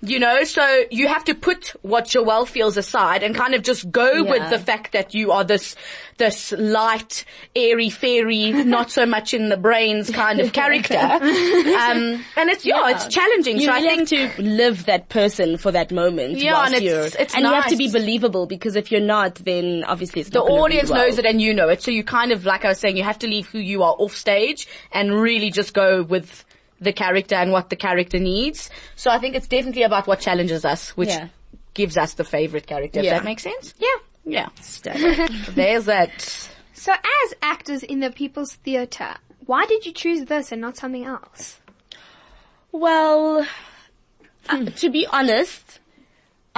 You 0.09 0.19
know, 0.21 0.45
so 0.45 0.85
you 0.91 1.09
have 1.09 1.25
to 1.25 1.35
put 1.35 1.75
what 1.83 2.05
Joelle 2.07 2.47
feels 2.47 2.77
aside 2.77 3.23
and 3.23 3.35
kind 3.35 3.55
of 3.55 3.63
just 3.63 3.91
go 3.91 4.23
with 4.25 4.51
the 4.51 4.59
fact 4.59 4.93
that 4.93 5.15
you 5.15 5.33
are 5.33 5.43
this, 5.45 5.75
this 6.19 6.53
light, 6.53 7.25
airy, 7.55 7.91
fairy, 7.91 8.53
not 8.65 8.91
so 8.91 9.05
much 9.05 9.35
in 9.35 9.49
the 9.49 9.57
brains 9.57 10.11
kind 10.11 10.41
of 10.41 10.53
character. 10.53 10.97
Um, 11.77 12.25
and 12.37 12.51
it's, 12.51 12.65
yeah, 12.65 12.91
it's 12.91 13.07
challenging. 13.09 13.59
You 13.59 13.67
so 13.67 13.73
really 13.75 13.89
I 13.89 14.05
think 14.05 14.37
to 14.37 14.43
live 14.43 14.87
that 14.87 15.09
person 15.09 15.57
for 15.59 15.73
that 15.73 15.93
moment. 15.93 16.39
Yeah, 16.39 16.65
and 16.65 16.75
it's- 16.75 16.83
you're, 16.83 17.23
it's 17.23 17.35
and 17.35 17.45
you 17.45 17.53
have 17.53 17.67
to 17.69 17.77
be 17.77 17.91
believable 17.91 18.47
because 18.47 18.77
if 18.77 18.91
you're 18.91 19.01
not, 19.01 19.35
then 19.37 19.85
obviously 19.85 20.21
it's 20.23 20.31
the 20.31 20.41
audience 20.41 20.91
well. 20.91 21.07
knows 21.07 21.19
it 21.19 21.27
and 21.27 21.41
you 21.41 21.53
know 21.53 21.69
it. 21.69 21.83
So 21.83 21.91
you 21.91 22.03
kind 22.05 22.33
of, 22.33 22.45
like 22.47 22.65
I 22.65 22.69
was 22.69 22.79
saying, 22.79 22.97
you 22.97 23.03
have 23.05 23.19
to 23.21 23.27
leave 23.27 23.47
who 23.49 23.59
you 23.59 23.83
are 23.83 23.95
off 23.99 24.17
stage 24.17 24.67
and 24.93 25.13
really 25.15 25.51
just 25.51 25.75
go 25.75 26.03
with 26.03 26.45
the 26.81 26.93
character 26.93 27.35
and 27.35 27.53
what 27.53 27.71
the 27.71 27.77
character 27.77 28.19
needs. 28.19 28.71
So 28.97 29.11
I 29.11 29.19
think 29.19 29.35
it's 29.35 29.49
definitely 29.49 29.83
about 29.83 30.07
what 30.07 30.21
challenges 30.21 30.65
us, 30.65 30.91
which 30.97 31.09
Yeah. 31.09 31.29
gives 31.75 31.97
us 31.97 32.15
the 32.15 32.25
favorite 32.25 32.67
character. 32.67 32.99
If 33.01 33.07
Yeah. 33.07 33.15
that 33.15 33.25
makes 33.25 33.43
sense? 33.43 33.75
Yeah. 33.79 33.89
Yeah. 34.25 34.49
There's 35.51 35.85
that. 35.87 36.49
So, 36.75 36.93
as 36.93 37.35
actors 37.43 37.83
in 37.83 38.01
the 38.01 38.11
People's 38.11 38.55
Theatre, 38.55 39.15
why 39.47 39.65
did 39.67 39.87
you 39.87 39.93
choose 39.93 40.25
this 40.27 40.53
and 40.53 40.61
not 40.61 40.77
something 40.77 41.05
else? 41.05 41.59
Well, 42.73 43.47
uh, 44.49 44.65
to 44.67 44.91
be 44.91 45.07
honest, 45.07 45.81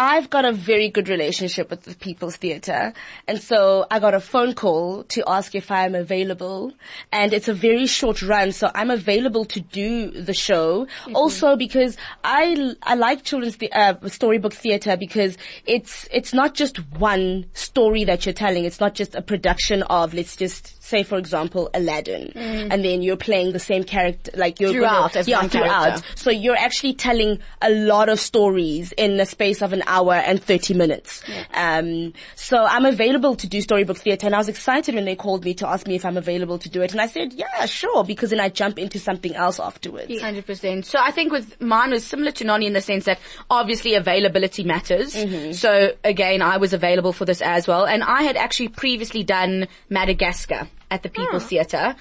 I've 0.01 0.31
got 0.31 0.45
a 0.45 0.53
very 0.53 0.91
good 0.91 1.09
relationship 1.09 1.71
with 1.71 1.83
the 1.83 1.95
People's 1.97 2.37
Theatre. 2.37 2.93
And 3.27 3.41
so 3.41 3.85
I 3.91 3.99
got 3.99 4.15
a 4.15 4.21
phone 4.21 4.55
call 4.55 5.03
to 5.05 5.25
ask 5.27 5.57
if 5.57 5.73
I'm 5.73 5.97
available. 5.97 6.73
And 7.11 7.33
it's 7.33 7.49
a 7.49 7.53
very 7.53 7.87
short 7.87 8.23
run, 8.23 8.53
so 8.53 8.71
I'm 8.77 8.91
available 8.93 9.45
to 9.47 9.61
do 9.61 10.13
the 10.13 10.33
show. 10.35 10.87
Mm-hmm. 10.87 11.17
Also 11.17 11.57
because 11.57 11.97
I, 12.23 12.75
I 12.85 12.95
like 12.95 13.25
children's 13.25 13.57
the, 13.57 13.73
uh, 13.73 14.09
storybook 14.09 14.53
theatre 14.55 14.97
because 14.97 15.37
it's, 15.67 16.09
it's 16.13 16.33
not 16.33 16.55
just 16.55 16.79
one 16.93 17.47
story 17.55 18.05
that 18.05 18.25
you're 18.25 18.33
telling. 18.33 18.65
It's 18.65 18.79
not 18.79 18.95
just 18.95 19.17
a 19.17 19.23
production 19.23 19.83
of, 19.83 20.15
let's 20.15 20.37
just 20.37 20.81
say 20.81 21.03
for 21.03 21.19
example, 21.19 21.69
Aladdin. 21.75 22.33
And 22.37 22.85
then 22.85 23.03
you're 23.03 23.17
playing 23.17 23.53
the 23.53 23.59
same 23.59 23.83
character, 23.85 24.31
like 24.35 24.61
you're 24.61 24.69
Mm. 24.71 24.75
Throughout, 24.75 25.13
gonna, 25.13 25.21
as 25.21 25.29
yeah, 25.29 25.41
one 25.41 25.49
throughout. 25.49 25.85
character. 25.85 26.03
So 26.15 26.31
you're 26.31 26.57
actually 26.57 26.95
telling 26.95 27.41
a 27.61 27.71
lot 27.71 28.09
of 28.09 28.21
stories 28.21 28.93
in 28.93 29.17
the 29.17 29.27
space 29.27 29.61
of 29.61 29.73
an 29.73 29.83
hour 29.89 30.15
and 30.15 30.43
30 30.43 30.75
minutes. 30.75 31.23
Um, 31.55 32.13
so 32.35 32.65
I'm 32.65 32.85
available 32.85 33.35
to 33.37 33.49
do 33.49 33.61
storybook 33.61 33.97
theatre 33.97 34.27
and 34.27 34.35
I 34.35 34.39
was 34.39 34.49
excited 34.49 34.95
when 34.95 35.05
they 35.05 35.17
called 35.17 35.45
me 35.45 35.55
to 35.55 35.69
ask 35.69 35.87
me 35.87 35.95
if 35.97 36.05
I'm 36.05 36.17
available 36.17 36.59
to 36.59 36.69
do 36.69 36.83
it. 36.83 36.93
And 36.93 37.01
I 37.01 37.07
said, 37.07 37.33
yeah, 37.33 37.67
sure, 37.67 38.05
because 38.05 38.31
then 38.31 38.41
I 38.41 38.49
jump 38.49 38.79
into 38.79 38.99
something 38.99 39.35
else 39.35 39.59
afterwards. 39.59 40.11
Yeah. 40.11 40.21
Hundred 40.21 40.47
percent. 40.47 40.87
So 40.87 40.99
I 41.01 41.11
think 41.11 41.33
with 41.33 41.61
mine 41.61 41.91
was 41.91 42.05
similar 42.05 42.31
to 42.33 42.45
Noni 42.45 42.67
in 42.67 42.73
the 42.75 42.81
sense 42.81 43.07
that 43.07 43.19
obviously 43.51 43.95
availability 43.95 44.63
matters. 44.65 45.17
So 45.59 45.93
again, 46.05 46.43
I 46.43 46.59
was 46.59 46.73
available 46.73 47.13
for 47.13 47.25
this 47.25 47.41
as 47.41 47.67
well, 47.67 47.87
and 47.87 48.03
I 48.03 48.23
had 48.23 48.37
actually 48.37 48.69
previously 48.69 49.23
done 49.25 49.69
Madagascar 49.89 50.69
at 50.91 51.03
the 51.03 51.09
People's 51.11 51.45
Theatre, 51.45 51.95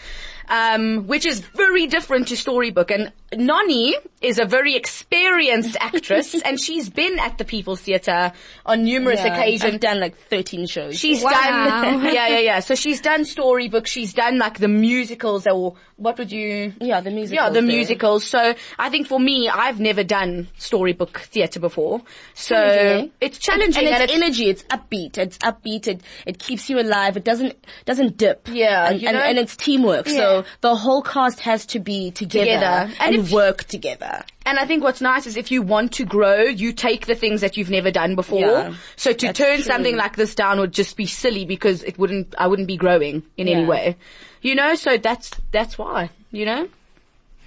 um, 0.50 1.08
which 1.08 1.25
is 1.25 1.39
very 1.39 1.88
different 1.88 2.27
to 2.30 2.38
storybook. 2.38 2.92
And 2.92 3.12
Noni 3.36 3.96
is 4.22 4.39
a 4.39 4.46
very 4.46 4.75
experienced 4.75 5.75
actress, 5.82 6.34
and 6.42 6.60
she's 6.60 6.89
been 6.89 7.20
at 7.20 7.38
the 7.38 7.46
People's 7.46 7.82
Theatre 7.82 8.32
on 8.66 8.84
numerous 8.84 9.20
Yeah, 9.20 9.34
occasions. 9.34 9.75
I've 9.75 9.80
done 9.80 10.00
like 10.00 10.18
13 10.30 10.68
shows. 10.68 10.98
She's 10.98 11.24
Wow. 11.24 11.32
done, 11.32 12.06
yeah, 12.13 12.27
yeah, 12.27 12.39
yeah. 12.39 12.60
So 12.60 12.75
she's 12.75 13.01
done 13.01 13.25
storybook. 13.25 13.88
She's 13.88 14.13
done 14.13 14.38
like 14.38 14.60
the 14.60 14.68
musicals, 14.68 15.46
or 15.48 15.75
what 15.98 16.18
would 16.20 16.32
you? 16.32 16.74
yeah, 16.80 17.01
the 17.01 17.12
music. 17.12 17.36
Yeah, 17.36 17.50
the 17.50 17.62
musicals. 17.62 18.24
So 18.24 18.54
I 18.80 18.89
think 18.89 19.08
for 19.08 19.20
me, 19.20 19.50
I've 19.50 19.80
never 19.80 20.04
done 20.04 20.48
storybook 20.58 21.20
theatre 21.20 21.60
before. 21.60 22.01
So 22.34 22.56
Challenging, 22.56 23.10
eh? 23.10 23.12
it's 23.20 23.38
challenging 23.39 23.86
and 23.86 23.96
and 23.96 24.04
it's 24.04 24.13
it's, 24.13 24.22
energy. 24.24 24.50
It's 24.50 24.63
upbeat. 24.63 25.18
It's 25.18 25.38
upbeat. 25.39 25.88
It 25.88 26.01
it 26.25 26.39
keeps 26.39 26.70
you 26.70 26.80
alive. 26.80 27.18
It 27.18 27.24
doesn't 27.24 27.56
doesn't 27.86 28.18
dip. 28.18 28.48
Yeah, 28.51 28.89
and, 28.89 29.01
you 29.01 29.08
and, 29.08 29.18
know? 29.18 29.24
and 29.24 29.38
it's 29.38 29.56
teamwork. 29.56 30.08
Yeah. 30.08 30.13
So 30.13 30.46
the 30.62 30.75
whole 30.75 31.01
cast 31.01 31.39
has 31.42 31.66
to 31.68 31.80
be 31.80 32.12
together, 32.12 32.46
Together. 32.46 32.94
And 33.00 33.16
and, 33.16 33.32
work 33.32 33.63
together. 33.63 34.24
And 34.48 34.58
I 34.58 34.66
think 34.66 34.84
what's 34.84 35.01
nice 35.01 35.27
is 35.27 35.38
if 35.38 35.51
you 35.51 35.62
want 35.62 35.92
to 35.94 36.06
grow, 36.06 36.42
you 36.42 36.72
take 36.74 37.06
the 37.06 37.16
things 37.16 37.42
that 37.42 37.58
you've 37.58 37.70
never 37.70 37.92
done 37.92 38.16
before. 38.16 38.39
Yeah, 38.39 38.74
so 38.96 39.13
to 39.13 39.34
turn 39.34 39.56
true. 39.58 39.63
something 39.63 39.96
like 39.96 40.16
this 40.16 40.34
down 40.34 40.60
would 40.60 40.72
just 40.72 40.98
be 40.98 41.06
silly 41.06 41.46
because 41.46 41.84
it 41.84 42.00
wouldn't, 42.00 42.34
I 42.38 42.48
wouldn't 42.48 42.68
be 42.68 42.77
growing 42.77 43.24
in 43.38 43.48
any 43.48 43.62
Yeah. 43.62 43.68
way. 43.68 43.98
You 44.42 44.56
know, 44.56 44.75
so 44.75 44.98
that's, 44.98 45.32
that's 45.51 45.77
why, 45.77 46.10
you 46.32 46.46
know? 46.46 46.68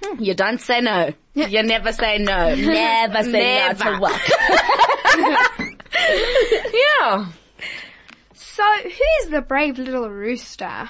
Hmm. 0.03 0.23
You 0.23 0.33
don't 0.33 0.61
say 0.61 0.81
no. 0.81 1.13
You 1.33 1.63
never 1.63 1.91
say 1.93 2.17
no. 2.17 2.55
Never 2.55 3.23
say 3.23 3.67
no 3.67 3.73
to 3.73 3.97
what. 3.99 4.21
Yeah. 6.73 7.27
So, 8.33 8.63
who's 8.83 9.29
the 9.29 9.41
brave 9.41 9.77
little 9.77 10.09
rooster? 10.09 10.89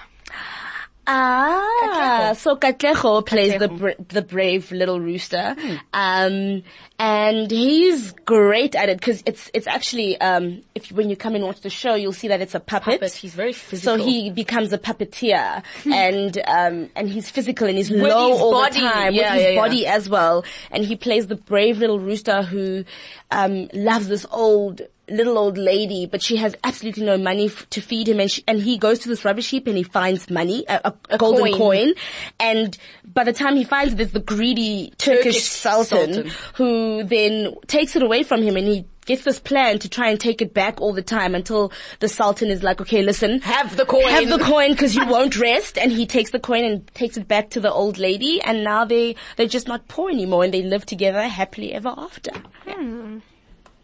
Ah, 1.07 2.33
so 2.37 2.55
Katlego 2.55 3.25
plays 3.25 3.57
the 3.59 3.67
bra- 3.67 3.93
the 4.09 4.21
brave 4.21 4.71
little 4.71 4.99
rooster, 4.99 5.55
um, 5.93 6.63
and 6.99 7.49
he's 7.51 8.11
great 8.25 8.75
at 8.75 8.87
it 8.89 8.99
because 8.99 9.23
it's 9.25 9.49
it's 9.53 9.67
actually 9.67 10.19
um, 10.21 10.61
if 10.75 10.91
when 10.91 11.09
you 11.09 11.15
come 11.15 11.35
and 11.35 11.43
watch 11.43 11.61
the 11.61 11.69
show, 11.69 11.95
you'll 11.95 12.13
see 12.13 12.27
that 12.27 12.39
it's 12.41 12.55
a 12.55 12.59
puppet. 12.59 12.99
But 12.99 13.11
he's 13.13 13.33
very 13.33 13.53
physical. 13.53 13.97
So 13.97 14.03
he 14.03 14.29
becomes 14.29 14.71
a 14.73 14.77
puppeteer, 14.77 15.63
and 15.91 16.37
um, 16.47 16.89
and 16.95 17.09
he's 17.09 17.29
physical 17.29 17.67
and 17.67 17.77
he's 17.77 17.89
With 17.89 18.01
low 18.01 18.31
his 18.33 18.39
all 18.41 18.51
body. 18.51 18.79
the 18.79 18.85
time 18.87 19.13
Yeah, 19.13 19.33
with 19.33 19.33
his 19.33 19.41
yeah, 19.43 19.49
yeah. 19.49 19.59
body 19.61 19.87
as 19.87 20.09
well. 20.09 20.45
And 20.69 20.85
he 20.85 20.95
plays 20.95 21.27
the 21.27 21.35
brave 21.35 21.79
little 21.79 21.99
rooster 21.99 22.43
who 22.43 22.85
um, 23.31 23.69
loves 23.73 24.07
this 24.07 24.25
old 24.31 24.81
little 25.11 25.37
old 25.37 25.57
lady, 25.57 26.05
but 26.05 26.21
she 26.21 26.37
has 26.37 26.55
absolutely 26.63 27.03
no 27.05 27.17
money 27.17 27.45
f- 27.47 27.69
to 27.71 27.81
feed 27.81 28.07
him, 28.09 28.19
and 28.19 28.29
she, 28.31 28.43
and 28.47 28.59
he 28.61 28.77
goes 28.77 28.99
to 28.99 29.09
this 29.09 29.23
rubbish 29.25 29.49
heap 29.49 29.67
and 29.67 29.77
he 29.77 29.83
finds 29.83 30.29
money, 30.29 30.65
a, 30.67 30.81
a, 30.85 30.93
A 31.11 31.17
golden 31.17 31.45
coin. 31.53 31.57
coin. 31.57 31.93
and 32.39 32.77
by 33.05 33.23
the 33.23 33.33
time 33.33 33.55
he 33.55 33.63
finds 33.63 33.93
it, 33.93 33.97
there's 33.97 34.11
the 34.11 34.19
greedy 34.19 34.93
Turkish, 34.97 35.23
Turkish 35.23 35.43
sultan, 35.43 36.13
sultan. 36.13 36.31
who 36.55 37.03
then 37.03 37.55
takes 37.67 37.95
it 37.95 38.03
away 38.03 38.23
from 38.23 38.41
him, 38.41 38.55
and 38.57 38.67
he 38.67 38.85
gets 39.07 39.23
this 39.23 39.39
plan 39.39 39.79
to 39.79 39.89
try 39.89 40.09
and 40.09 40.19
take 40.19 40.43
it 40.43 40.53
back 40.53 40.79
all 40.79 40.93
the 40.93 41.01
time 41.01 41.33
until 41.33 41.71
the 41.99 42.07
sultan 42.07 42.49
is 42.49 42.61
like, 42.61 42.79
okay, 42.79 43.01
listen, 43.01 43.41
Have 43.41 43.75
the 43.75 43.83
coin. 43.85 44.03
have 44.09 44.29
the 44.29 44.37
coin 44.45 44.71
because 44.71 44.95
you 44.95 45.05
won't 45.07 45.37
rest. 45.39 45.79
And 45.79 45.91
he 45.91 46.05
takes 46.05 46.29
the 46.29 46.39
coin 46.39 46.63
and 46.63 46.87
takes 46.93 47.17
it 47.17 47.27
back 47.27 47.49
to 47.49 47.59
the 47.59 47.71
old 47.73 47.97
lady. 47.97 48.39
And 48.43 48.63
now 48.63 48.85
they, 48.85 49.15
they're 49.37 49.47
just 49.47 49.67
not 49.67 49.87
poor 49.87 50.11
anymore 50.11 50.43
and 50.43 50.53
they 50.53 50.61
live 50.61 50.85
together 50.85 51.23
happily 51.23 51.73
ever 51.73 51.91
after. 51.97 52.31
Hmm. 52.67 53.17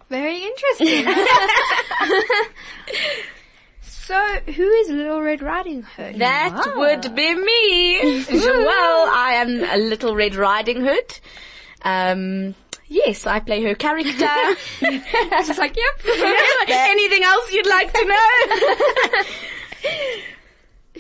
Very 0.10 0.44
interesting. 0.44 1.06
so, 3.82 4.16
who 4.54 4.64
is 4.64 4.90
Little 4.90 5.22
Red 5.22 5.42
Riding 5.42 5.84
Hood? 5.84 6.20
That 6.20 6.76
would 6.76 7.14
be 7.14 7.36
me. 7.36 8.26
well, 8.32 9.10
I 9.14 9.34
am 9.36 9.64
a 9.64 9.78
little 9.78 10.16
Red 10.16 10.36
Riding 10.36 10.82
Hood. 10.82 11.20
Um, 11.82 12.56
yes, 12.88 13.28
I 13.28 13.42
play 13.42 13.62
her 13.64 13.76
character. 13.76 14.10
Just 14.80 15.60
like, 15.60 15.76
yep. 15.76 16.02
Anything 16.70 17.24
else 17.24 17.52
you'd 17.52 17.68
like 17.68 17.92
to 17.94 18.06
know? 18.06 18.30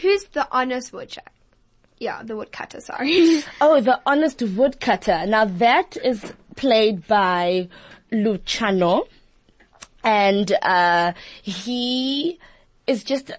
Who's 0.01 0.25
the 0.25 0.47
honest 0.51 0.91
woodchuck? 0.91 1.31
Yeah, 1.99 2.21
the 2.23 2.35
woodcutter, 2.35 2.81
sorry. 2.81 3.41
Oh, 3.59 3.81
the 3.81 3.99
honest 4.05 4.41
woodcutter. 4.41 5.25
Now 5.25 5.45
that 5.45 5.97
is 6.03 6.33
played 6.55 7.07
by 7.07 7.69
Luciano. 8.11 9.07
And, 10.03 10.51
uh, 10.61 11.13
he 11.41 12.39
is 12.85 13.03
just 13.03 13.31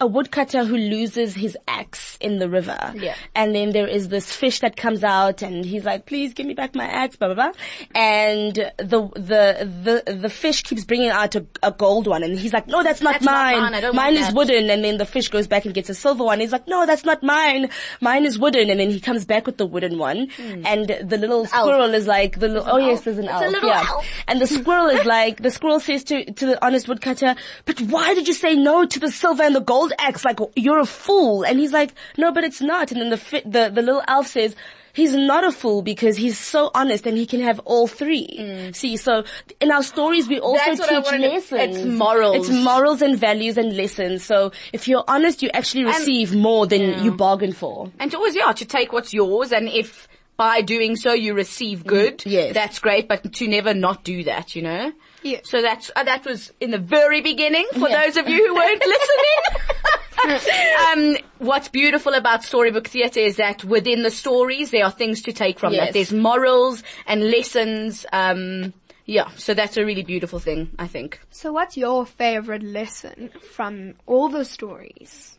a- 0.00 0.06
woodcutter 0.06 0.64
who 0.64 0.76
loses 0.76 1.34
his 1.34 1.56
axe 1.66 2.16
in 2.20 2.38
the 2.38 2.48
river. 2.48 2.92
Yeah. 2.94 3.14
And 3.34 3.54
then 3.54 3.72
there 3.72 3.86
is 3.86 4.08
this 4.08 4.32
fish 4.32 4.60
that 4.60 4.76
comes 4.76 5.02
out 5.02 5.42
and 5.42 5.64
he's 5.64 5.84
like, 5.84 6.06
please 6.06 6.34
give 6.34 6.46
me 6.46 6.54
back 6.54 6.74
my 6.74 6.84
axe, 6.84 7.16
blah, 7.16 7.34
blah, 7.34 7.34
blah. 7.34 7.52
And 7.94 8.54
the, 8.54 9.10
the, 9.14 10.02
the, 10.06 10.14
the 10.14 10.30
fish 10.30 10.62
keeps 10.62 10.84
bringing 10.84 11.10
out 11.10 11.34
a, 11.34 11.46
a 11.62 11.72
gold 11.72 12.06
one 12.06 12.22
and 12.22 12.38
he's 12.38 12.52
like, 12.52 12.66
no, 12.66 12.82
that's 12.82 13.00
not 13.00 13.14
That's 13.14 13.24
not 13.24 13.32
mine. 13.32 13.60
mine. 13.62 13.74
I 13.74 13.80
don't 13.80 13.94
mine 13.94 14.14
want 14.14 14.16
is 14.18 14.26
that." 14.26 14.34
wooden. 14.36 14.70
And 14.70 14.84
then 14.84 14.98
the 14.98 15.06
fish 15.06 15.28
goes 15.28 15.46
back 15.46 15.64
and 15.64 15.74
gets 15.74 15.90
a 15.90 15.94
silver 15.94 16.24
one. 16.24 16.40
He's 16.40 16.52
like, 16.52 16.68
no, 16.68 16.86
that's 16.86 17.04
not 17.04 17.22
mine. 17.22 17.68
Mine 18.00 18.24
is 18.24 18.38
wooden. 18.38 18.70
And 18.70 18.78
then 18.78 18.90
he 18.90 19.00
comes 19.00 19.24
back 19.24 19.46
with 19.46 19.56
the 19.56 19.66
wooden 19.66 19.98
one. 19.98 20.28
Hmm. 20.36 20.66
And 20.66 20.88
the 21.02 21.18
little 21.18 21.46
squirrel 21.46 21.92
is 21.94 22.06
like, 22.06 22.38
the 22.38 22.48
little, 22.48 22.64
oh 22.70 22.78
yes, 22.78 23.00
there's 23.02 23.18
an 23.18 23.28
elf. 23.28 23.50
little 23.50 23.68
yeah. 23.68 23.84
elf. 23.88 24.06
And 24.28 24.40
the 24.40 24.46
squirrel 24.46 24.88
is 24.88 25.04
like, 25.18 25.42
the 25.42 25.50
squirrel 25.50 25.80
says 25.80 26.04
to, 26.04 26.24
to 26.32 26.46
the 26.46 26.64
honest 26.64 26.86
woodcutter, 26.88 27.34
but 27.64 27.80
why 27.80 28.14
did 28.14 28.28
you 28.28 28.34
say 28.34 28.54
no 28.54 28.84
to 28.86 29.00
the 29.00 29.10
silver 29.10 29.42
and 29.42 29.54
the 29.56 29.60
gold 29.60 29.71
axe? 29.98 30.24
Like, 30.24 30.38
you're 30.56 30.78
a 30.78 30.86
fool. 30.86 31.44
And 31.44 31.58
he's 31.58 31.72
like, 31.72 31.94
no, 32.16 32.32
but 32.32 32.44
it's 32.44 32.60
not. 32.60 32.92
And 32.92 33.00
then 33.00 33.10
the, 33.10 33.16
fi- 33.16 33.42
the, 33.44 33.70
the 33.72 33.82
little 33.82 34.02
elf 34.06 34.26
says, 34.28 34.56
He's 34.94 35.14
not 35.14 35.42
a 35.42 35.52
fool 35.52 35.80
because 35.82 36.16
he's 36.16 36.38
so 36.38 36.70
honest 36.74 37.06
and 37.06 37.16
he 37.16 37.24
can 37.24 37.40
have 37.40 37.60
all 37.60 37.86
three. 37.86 38.36
Mm. 38.38 38.76
See, 38.76 38.98
so 38.98 39.24
in 39.60 39.72
our 39.72 39.82
stories 39.82 40.28
we 40.28 40.38
also 40.38 40.74
teach 40.74 40.88
lessons. 40.88 41.76
it's 41.76 41.84
morals. 41.84 42.48
It's 42.48 42.50
morals 42.50 43.00
and 43.00 43.18
values 43.18 43.56
and 43.56 43.74
lessons. 43.74 44.22
So 44.22 44.52
if 44.72 44.88
you're 44.88 45.04
honest, 45.08 45.42
you 45.42 45.48
actually 45.54 45.86
receive 45.86 46.34
more 46.34 46.66
than 46.66 47.02
you 47.02 47.12
bargain 47.12 47.52
for. 47.52 47.90
and 47.98 48.10
to 48.10 48.18
always, 48.18 48.36
yeah, 48.36 48.52
to 48.52 48.64
take 48.66 48.92
what's 48.92 49.14
yours 49.14 49.50
and 49.50 49.68
if 49.68 50.08
by 50.36 50.60
doing 50.60 50.96
so 50.96 51.12
you 51.12 51.34
receive 51.34 51.84
mm. 51.84 51.86
good, 51.86 52.22
yes. 52.26 52.52
that's 52.52 52.78
great, 52.78 53.08
but 53.08 53.32
to 53.32 53.48
never 53.48 53.72
not 53.72 54.04
do 54.04 54.24
that, 54.24 54.54
you 54.54 54.62
know? 54.62 54.92
Yeah. 55.22 55.40
So 55.44 55.62
that's, 55.62 55.90
uh, 55.94 56.04
that 56.04 56.24
was 56.24 56.52
in 56.60 56.70
the 56.70 56.78
very 56.78 57.20
beginning 57.20 57.66
for 57.72 57.88
Yeah. 57.88 58.02
those 58.04 58.16
of 58.16 58.28
you 58.28 58.46
who 58.48 58.54
weren't 58.54 58.82
listening. 60.24 60.52
um, 60.88 61.16
what's 61.38 61.68
beautiful 61.68 62.14
about 62.14 62.44
storybook 62.44 62.86
theatre 62.88 63.20
is 63.20 63.36
that 63.36 63.64
within 63.64 64.02
the 64.02 64.10
stories 64.10 64.70
there 64.70 64.84
are 64.84 64.90
things 64.90 65.22
to 65.22 65.32
take 65.32 65.58
from 65.58 65.72
Yes. 65.72 65.86
that. 65.86 65.92
There's 65.94 66.12
morals 66.12 66.82
and 67.06 67.30
lessons, 67.30 68.06
um, 68.12 68.72
yeah, 69.04 69.30
so 69.36 69.52
that's 69.54 69.76
a 69.76 69.84
really 69.84 70.02
beautiful 70.04 70.38
thing, 70.38 70.70
I 70.78 70.86
think. 70.86 71.20
So 71.30 71.52
what's 71.52 71.76
your 71.76 72.06
favorite 72.06 72.62
lesson 72.62 73.30
from 73.52 73.94
all 74.06 74.28
the 74.28 74.44
stories? 74.44 75.38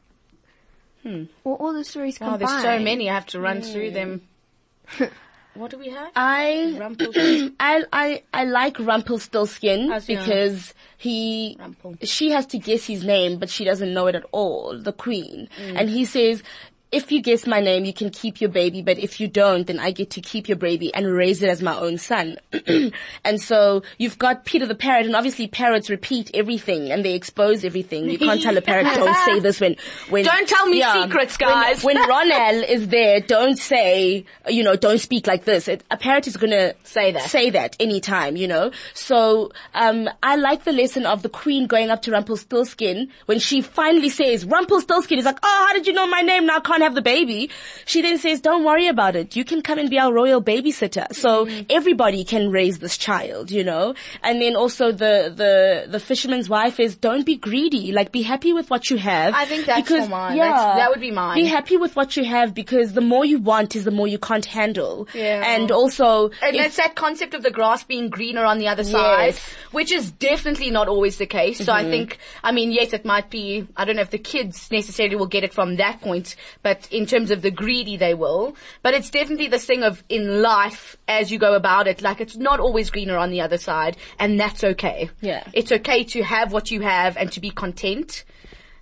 Hmm. 1.01 1.23
Or 1.43 1.55
all 1.57 1.73
the 1.73 1.83
stories 1.83 2.17
combined? 2.17 2.43
Oh, 2.43 2.45
there's 2.47 2.61
so 2.61 2.79
many. 2.79 3.09
I 3.09 3.13
have 3.13 3.25
to 3.27 3.39
run 3.39 3.61
through 3.61 3.91
them. 3.91 4.21
what 5.55 5.71
do 5.71 5.77
we 5.77 5.89
have? 5.89 6.11
I. 6.15 6.77
I 7.59 7.83
I 7.93 8.23
I 8.33 8.43
like 8.45 8.79
Rumpelstiltskin 8.79 9.91
As 9.91 10.05
because 10.05 10.73
he 10.97 11.57
Rumpel. 11.59 11.97
she 12.03 12.31
has 12.31 12.45
to 12.47 12.57
guess 12.57 12.85
his 12.85 13.03
name, 13.03 13.37
but 13.39 13.49
she 13.49 13.63
doesn't 13.63 13.93
know 13.93 14.07
it 14.07 14.15
at 14.15 14.25
all. 14.31 14.77
The 14.77 14.93
queen, 14.93 15.49
Mm. 15.59 15.79
and 15.79 15.89
he 15.89 16.05
says. 16.05 16.43
If 16.93 17.11
you 17.11 17.21
guess 17.21 17.47
my 17.47 17.59
name, 17.59 17.85
you 17.85 17.93
can 17.93 18.11
keep 18.11 18.39
your 18.39 18.51
baby, 18.51 18.81
but 18.81 18.99
if 18.99 19.19
you 19.19 19.27
don't, 19.27 19.65
then 19.65 19.79
I 19.79 19.91
get 19.91 20.11
to 20.11 20.21
keep 20.21 20.47
your 20.47 20.57
baby 20.57 20.93
and 20.93 21.11
raise 21.11 21.41
it 21.41 21.49
as 21.49 21.61
my 21.61 21.75
own 21.75 21.97
son. 21.97 22.37
and 23.25 23.41
so 23.41 23.81
you've 23.97 24.19
got 24.19 24.45
Peter 24.45 24.65
the 24.65 24.75
parrot, 24.75 25.07
and 25.07 25.15
obviously 25.15 25.47
parrots 25.47 25.89
repeat 25.89 26.29
everything 26.33 26.91
and 26.91 27.03
they 27.03 27.15
expose 27.15 27.65
everything. 27.65 28.09
You 28.09 28.19
can't 28.19 28.41
tell 28.41 28.55
a 28.55 28.61
parrot, 28.61 28.85
don't 28.95 29.15
say 29.25 29.39
this 29.39 29.59
when, 29.59 29.75
when. 30.09 30.23
Don't 30.23 30.47
tell 30.47 30.67
me 30.67 30.83
secrets, 30.83 31.35
guys. 31.35 31.83
When, 31.83 31.97
when 31.97 32.09
Ronel 32.31 32.69
is 32.69 32.89
there, 32.89 33.19
don't 33.19 33.57
say, 33.57 34.25
you 34.47 34.63
know, 34.63 34.75
don't 34.75 34.99
speak 34.99 35.25
like 35.25 35.45
this. 35.45 35.67
It, 35.67 35.83
a 35.89 35.97
parrot 35.97 36.27
is 36.27 36.37
gonna 36.37 36.73
Say 36.93 37.11
that. 37.11 37.29
Say 37.29 37.49
that 37.49 37.75
anytime, 37.79 38.35
you 38.35 38.47
know. 38.47 38.71
So, 38.93 39.51
um, 39.73 40.07
I 40.21 40.35
like 40.35 40.63
the 40.63 40.71
lesson 40.71 41.07
of 41.07 41.23
the 41.23 41.29
queen 41.29 41.65
going 41.65 41.89
up 41.89 42.03
to 42.03 42.11
Rumpelstiltskin 42.11 43.09
when 43.25 43.39
she 43.39 43.61
finally 43.61 44.09
says, 44.09 44.45
Rumpelstiltskin 44.45 45.17
is 45.17 45.25
like, 45.25 45.39
oh, 45.41 45.65
how 45.67 45.73
did 45.73 45.87
you 45.87 45.93
know 45.93 46.05
my 46.05 46.21
name? 46.21 46.45
Now 46.45 46.57
I 46.57 46.59
can't 46.59 46.82
have 46.83 46.95
the 46.95 47.01
baby. 47.01 47.49
She 47.85 48.01
then 48.01 48.17
says, 48.17 48.39
don't 48.41 48.63
worry 48.63 48.87
about 48.87 49.15
it. 49.15 49.35
You 49.35 49.43
can 49.43 49.61
come 49.61 49.79
and 49.79 49.89
be 49.89 49.97
our 49.99 50.13
royal 50.13 50.41
babysitter. 50.41 51.13
So 51.13 51.45
Mm. 51.45 51.65
everybody 51.69 52.23
can 52.23 52.49
raise 52.51 52.79
this 52.79 52.97
child, 52.97 53.51
you 53.51 53.63
know. 53.63 53.95
And 54.21 54.41
then 54.41 54.55
also 54.55 54.91
the, 54.91 55.33
the, 55.35 55.87
the 55.89 55.99
fisherman's 55.99 56.47
wife 56.49 56.79
is, 56.79 56.95
don't 56.95 57.25
be 57.25 57.35
greedy. 57.37 57.91
Like 57.91 58.11
be 58.11 58.21
happy 58.21 58.53
with 58.53 58.69
what 58.69 58.89
you 58.89 58.97
have. 58.97 59.33
I 59.33 59.45
think 59.45 59.65
that's 59.65 59.81
because, 59.81 60.07
mine. 60.09 60.37
Yeah, 60.37 60.49
That's- 60.51 60.77
that 60.77 60.89
would 60.91 61.01
be 61.01 61.11
mine. 61.11 61.35
Be 61.35 61.45
happy 61.47 61.77
with 61.77 61.95
what 61.95 62.15
you 62.17 62.23
have 62.25 62.53
because 62.53 62.93
the 62.93 63.01
more 63.01 63.25
you 63.25 63.39
want 63.39 63.75
is 63.75 63.83
the 63.83 63.91
more 63.99 64.07
you 64.07 64.19
can't 64.19 64.45
handle. 64.45 65.07
Yeah. 65.13 65.43
And 65.45 65.71
also, 65.71 66.29
And 66.41 66.55
it's 66.55 66.77
that 66.77 66.95
concept 66.95 67.33
of 67.33 67.43
the 67.43 67.51
grass 67.51 67.83
being 67.83 68.09
greener 68.09 68.45
on 68.45 68.57
the 68.59 68.67
other 68.67 68.83
side, 68.83 69.33
Yes. 69.33 69.39
which 69.71 69.91
is 69.91 70.11
definitely 70.11 70.69
not 70.71 70.87
always 70.87 71.17
the 71.17 71.25
case. 71.25 71.57
So 71.65 71.71
I 71.73 71.83
think, 71.83 72.17
I 72.43 72.51
mean, 72.51 72.71
yes, 72.71 72.93
it 72.93 73.03
might 73.05 73.29
be, 73.29 73.67
I 73.75 73.85
don't 73.85 73.95
know 73.97 74.01
if 74.01 74.09
the 74.11 74.17
kids 74.33 74.69
necessarily 74.71 75.15
will 75.15 75.27
get 75.37 75.43
it 75.43 75.53
from 75.53 75.75
that 75.77 76.01
point, 76.01 76.35
but 76.61 76.72
in 76.91 77.05
terms 77.05 77.31
of 77.31 77.41
the 77.41 77.51
greedy, 77.51 77.97
they 77.97 78.13
will. 78.13 78.55
But 78.81 78.93
it's 78.93 79.09
definitely 79.09 79.47
this 79.47 79.65
thing 79.65 79.83
of 79.83 80.03
in 80.09 80.41
life, 80.41 80.97
as 81.07 81.31
you 81.31 81.39
go 81.39 81.53
about 81.55 81.87
it, 81.87 82.01
like 82.01 82.21
it's 82.21 82.35
not 82.35 82.59
always 82.59 82.89
greener 82.89 83.17
on 83.17 83.31
the 83.31 83.41
other 83.41 83.57
side, 83.57 83.97
and 84.19 84.39
that's 84.39 84.63
okay. 84.63 85.09
Yeah. 85.21 85.43
It's 85.53 85.71
okay 85.71 86.03
to 86.05 86.23
have 86.23 86.51
what 86.51 86.71
you 86.71 86.81
have 86.81 87.17
and 87.17 87.31
to 87.33 87.39
be 87.39 87.49
content. 87.49 88.23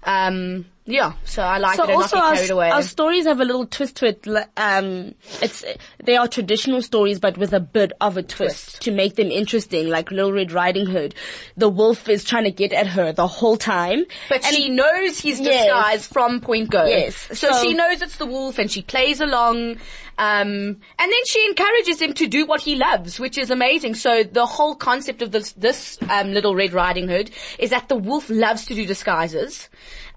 Um, 0.04 0.66
yeah, 0.86 1.14
so 1.26 1.44
I 1.44 1.58
like 1.60 1.76
so 1.78 1.84
it 1.84 1.90
and 1.90 1.96
also 2.02 2.16
not 2.18 2.26
our, 2.26 2.32
be 2.32 2.38
carried 2.38 2.52
away. 2.52 2.70
our 2.72 2.82
stories 2.82 3.26
have 3.26 3.40
a 3.40 3.46
little 3.46 3.66
twist 3.68 3.98
to 3.98 4.08
it. 4.08 4.28
Um, 4.58 5.14
it's 5.42 5.64
they 6.04 6.18
are 6.18 6.28
traditional 6.28 6.82
stories, 6.82 7.20
but 7.20 7.38
with 7.38 7.54
a 7.54 7.60
bit 7.60 7.92
of 8.02 8.18
a 8.18 8.24
twist, 8.24 8.82
to 8.82 8.92
make 8.92 9.16
them 9.16 9.28
interesting. 9.32 9.90
Like 9.90 10.12
Little 10.12 10.34
Red 10.34 10.52
Riding 10.52 10.88
Hood, 10.88 11.14
the 11.56 11.70
wolf 11.70 12.10
is 12.10 12.24
trying 12.24 12.46
to 12.46 12.52
get 12.52 12.74
at 12.74 12.88
her 12.88 13.12
the 13.14 13.28
whole 13.28 13.58
time, 13.58 14.06
But 14.30 14.44
she 14.44 14.70
knows 14.70 15.20
his 15.20 15.40
Yes. 15.40 15.66
disguise 15.66 16.08
from 16.08 16.42
Point 16.42 16.70
Go. 16.72 16.86
Yes. 16.86 17.16
So, 17.16 17.52
So- 17.52 17.62
she 17.64 17.74
knows 17.74 18.02
it's 18.02 18.18
the 18.18 18.26
wolf 18.26 18.58
and 18.58 18.70
she 18.72 18.82
plays 18.82 19.22
along. 19.22 19.78
Um, 20.18 20.48
and 20.50 20.78
then 21.12 21.26
she 21.26 21.44
encourages 21.48 22.00
him 22.00 22.14
to 22.16 22.28
do 22.28 22.46
what 22.46 22.62
he 22.62 22.76
loves, 22.76 23.20
which 23.20 23.38
is 23.40 23.50
amazing. 23.50 23.96
So 23.96 24.24
the 24.24 24.46
whole 24.46 24.76
concept 24.76 25.22
of 25.24 25.32
this, 25.32 25.54
this, 25.54 25.98
um, 26.10 26.32
little 26.34 26.54
Red 26.54 26.74
Riding 26.74 27.08
Hood 27.08 27.32
is 27.58 27.72
that 27.72 27.90
the 27.90 27.96
wolf 27.96 28.30
loves 28.30 28.66
to 28.66 28.76
do 28.76 28.86
disguises. 28.86 29.68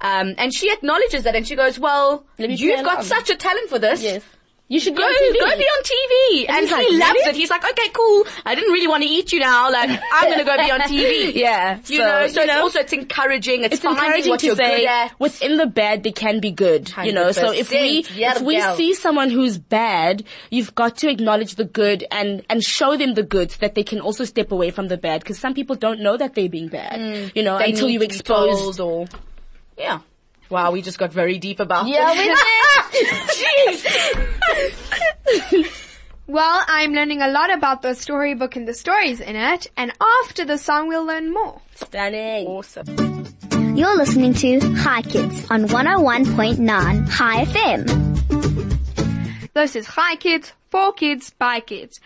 Um, 0.00 0.34
and 0.38 0.52
she 0.54 0.70
acknowledges 0.72 1.22
that 1.24 1.34
and 1.34 1.46
she 1.46 1.56
goes, 1.56 1.78
well, 1.78 2.24
you've 2.38 2.84
got 2.84 2.94
along." 2.98 3.04
such 3.04 3.30
a 3.30 3.36
talent 3.36 3.68
for 3.70 3.78
this. 3.78 4.02
yes, 4.02 4.22
you 4.66 4.80
should 4.80 4.96
Go, 4.96 5.02
go, 5.02 5.30
be 5.32 5.38
on 5.40 5.82
TV. 5.82 6.46
And, 6.48 6.60
he's 6.66 6.70
he 6.70 6.74
like, 6.74 7.06
loves 7.08 7.12
"Really?" 7.18 7.28
it. 7.30 7.36
He's 7.36 7.50
like, 7.50 7.64
okay, 7.70 7.88
cool. 7.90 8.24
I 8.46 8.54
didn't 8.54 8.72
really 8.72 8.88
want 8.88 9.02
to 9.02 9.08
eat 9.08 9.30
you 9.30 9.38
now. 9.38 9.70
Like, 9.70 9.90
I'm 10.12 10.24
going 10.24 10.38
to 10.38 10.44
go 10.44 10.56
be 10.56 10.70
on 10.70 10.80
TV. 10.80 11.34
Yeah, 11.34 11.76
You 11.86 11.98
so, 11.98 12.02
know, 12.04 12.26
so 12.28 12.40
you 12.40 12.46
it's 12.46 12.54
know, 12.54 12.60
also, 12.62 12.78
it's 12.80 12.92
encouraging. 12.94 13.64
It's, 13.64 13.74
it's 13.74 13.84
encouraging 13.84 14.30
what 14.30 14.40
to 14.40 14.46
you're 14.46 14.56
say 14.56 15.10
within 15.18 15.58
the 15.58 15.66
bad 15.66 16.02
they 16.02 16.12
can 16.12 16.40
be 16.40 16.50
good. 16.50 16.90
You 17.04 17.12
know, 17.12 17.30
so 17.32 17.52
if 17.52 17.70
we 17.70 18.06
if 18.08 18.40
we 18.40 18.60
see 18.76 18.94
someone 18.94 19.28
who's 19.30 19.58
bad, 19.58 20.24
you've 20.50 20.74
got 20.74 20.96
to 20.98 21.10
acknowledge 21.10 21.56
the 21.56 21.64
good 21.66 22.04
and 22.10 22.42
and 22.48 22.62
show 22.64 22.96
them 22.96 23.14
the 23.14 23.22
good 23.22 23.50
so 23.52 23.58
that 23.60 23.74
they 23.74 23.84
can 23.84 24.00
also 24.00 24.24
step 24.24 24.50
away 24.50 24.70
from 24.70 24.88
the 24.88 24.96
bad. 24.96 25.20
Because 25.20 25.38
some 25.38 25.52
people 25.52 25.76
don't 25.76 26.00
know 26.00 26.16
that 26.16 26.34
they're 26.34 26.48
being 26.48 26.68
bad. 26.68 27.30
you 27.36 27.42
know, 27.42 27.58
Mm. 27.58 27.68
Until 27.68 27.90
you 27.90 28.00
expose. 28.00 28.80
or 28.80 29.06
yeah. 29.78 30.00
Wow, 30.50 30.72
we 30.72 30.82
just 30.82 30.98
got 30.98 31.12
very 31.12 31.38
deep 31.38 31.58
about 31.60 31.86
Yeah, 31.88 32.12
it. 32.14 32.18
we 32.18 33.74
Jeez. 35.64 35.80
Well, 36.26 36.62
I'm 36.66 36.92
learning 36.92 37.20
a 37.22 37.28
lot 37.28 37.52
about 37.52 37.82
the 37.82 37.94
storybook 37.94 38.56
and 38.56 38.66
the 38.66 38.74
stories 38.74 39.20
in 39.20 39.36
it, 39.36 39.66
and 39.76 39.92
after 40.22 40.44
the 40.44 40.56
song 40.58 40.88
we'll 40.88 41.04
learn 41.04 41.32
more. 41.32 41.60
Stunning. 41.74 42.46
Awesome. 42.46 43.26
You're 43.76 43.96
listening 43.96 44.34
to 44.34 44.60
Hi 44.76 45.02
Kids 45.02 45.46
on 45.50 45.64
101.9 45.66 47.08
Hi 47.08 47.44
FM. 47.44 49.50
This 49.52 49.76
is 49.76 49.86
Hi 49.86 50.16
Kids, 50.16 50.52
for 50.70 50.92
kids, 50.92 51.30
by 51.38 51.60
kids. 51.60 52.00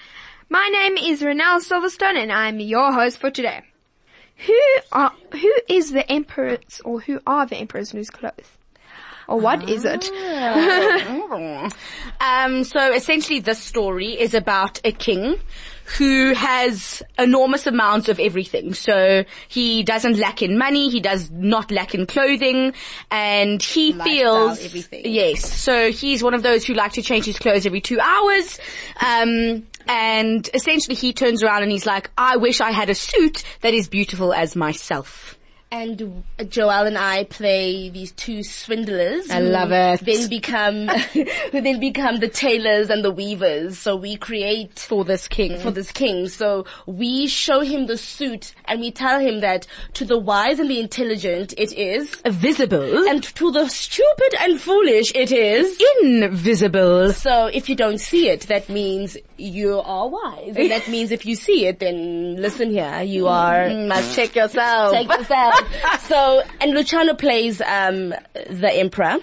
My 0.49 0.69
name 0.73 0.97
is 0.97 1.23
Renelle 1.23 1.61
Silverstone 1.61 2.17
and 2.17 2.33
I'm 2.33 2.59
your 2.59 2.93
host 2.93 3.19
for 3.19 3.31
today. 3.31 3.63
Who 4.47 4.61
are, 4.93 5.13
who 5.33 5.55
is 5.69 5.91
the 5.93 6.11
emperor's, 6.11 6.81
or 6.85 7.01
who 7.01 7.21
are 7.27 7.47
the 7.47 7.57
emperor's 7.57 7.93
news 7.93 8.11
clothes? 8.11 8.59
Or 9.27 9.39
what 9.39 9.69
is 9.69 9.85
it? 9.85 10.11
Um, 12.21 12.65
so 12.65 12.93
essentially 12.93 13.39
this 13.39 13.61
story 13.63 14.19
is 14.19 14.35
about 14.35 14.81
a 14.85 14.91
king 14.91 15.37
who 15.97 16.35
has 16.35 17.03
enormous 17.19 17.67
amounts 17.67 18.09
of 18.09 18.19
everything. 18.19 18.75
So 18.75 19.25
he 19.47 19.83
doesn't 19.85 20.19
lack 20.19 20.43
in 20.43 20.59
money, 20.59 20.91
he 20.91 21.01
does 21.01 21.31
not 21.31 21.71
lack 21.71 21.95
in 21.95 22.07
clothing, 22.07 22.75
and 23.11 23.63
he 23.63 23.93
feels, 23.93 24.59
everything. 24.59 25.03
yes, 25.05 25.51
so 25.51 25.93
he's 25.93 26.23
one 26.23 26.35
of 26.35 26.43
those 26.43 26.65
who 26.65 26.75
like 26.75 26.93
to 26.93 27.03
change 27.03 27.25
his 27.27 27.39
clothes 27.39 27.67
every 27.67 27.81
two 27.81 28.01
hours, 28.01 28.59
um, 29.01 29.67
and 29.89 30.49
essentially 30.55 30.95
he 30.95 31.13
turns 31.13 31.43
around 31.43 31.63
and 31.63 31.73
he's 31.73 31.87
like, 31.87 32.11
I 32.17 32.37
wish 32.37 32.61
I 32.61 32.71
had 32.71 32.91
a 32.91 32.95
suit 32.95 33.43
that 33.63 33.75
is 33.75 33.89
beautiful 33.89 34.33
as 34.33 34.55
myself. 34.55 35.35
And 35.71 36.25
uh, 36.39 36.45
Joel 36.45 36.87
and 36.87 36.97
I 36.97 37.25
play 37.25 37.91
these 37.91 38.13
two 38.13 38.43
swindlers. 38.43 39.31
I 39.31 39.41
love 39.41 39.71
it. 39.71 40.01
Then 40.01 40.27
become, 40.31 40.89
who 41.13 41.61
then 41.61 41.79
become 41.79 42.17
the 42.21 42.29
tailors 42.29 42.89
and 42.89 43.05
the 43.05 43.11
weavers. 43.11 43.77
So 43.77 43.95
we 43.95 44.17
create 44.17 44.79
For 44.79 45.05
this 45.05 45.29
king. 45.29 45.59
for 45.61 45.71
this 45.71 45.93
king. 45.93 46.27
So 46.29 46.65
we 46.87 47.27
show 47.27 47.61
him 47.61 47.87
the 47.87 47.99
suit 47.99 48.55
and 48.65 48.81
we 48.81 48.91
tell 48.91 49.21
him 49.21 49.41
that 49.41 49.67
to 49.93 50.07
the 50.07 50.17
wise 50.19 50.59
and 50.59 50.71
the 50.71 50.81
intelligent 50.81 51.53
it 51.59 51.75
is, 51.75 52.15
Visible. 52.27 53.07
and 53.07 53.23
to 53.23 53.51
the 53.53 53.69
stupid 53.69 54.37
and 54.41 54.59
foolish 54.59 55.13
it 55.15 55.33
is. 55.33 55.79
invisible. 56.03 57.13
So 57.13 57.45
if 57.53 57.69
you 57.69 57.77
don't 57.77 57.99
see 57.99 58.31
it, 58.31 58.43
that 58.47 58.71
means 58.71 59.19
you 59.39 59.81
are 59.81 60.09
wise. 60.09 60.55
And 60.57 60.71
that 60.71 60.89
means 60.89 61.11
if 61.11 61.25
you 61.25 61.37
see 61.37 61.67
it, 61.67 61.79
then 61.79 62.37
listen 62.37 62.71
here, 62.71 63.03
you 63.03 63.29
are 63.29 63.69
Must 63.71 64.15
check 64.15 64.35
yourself. 64.35 64.93
Check 64.93 65.09
yourself. 65.19 65.55
so, 66.09 66.43
and 66.61 66.73
Luciano 66.73 67.15
plays 67.15 67.61
um, 67.61 68.15
the 68.35 68.71
emperor. 68.73 69.19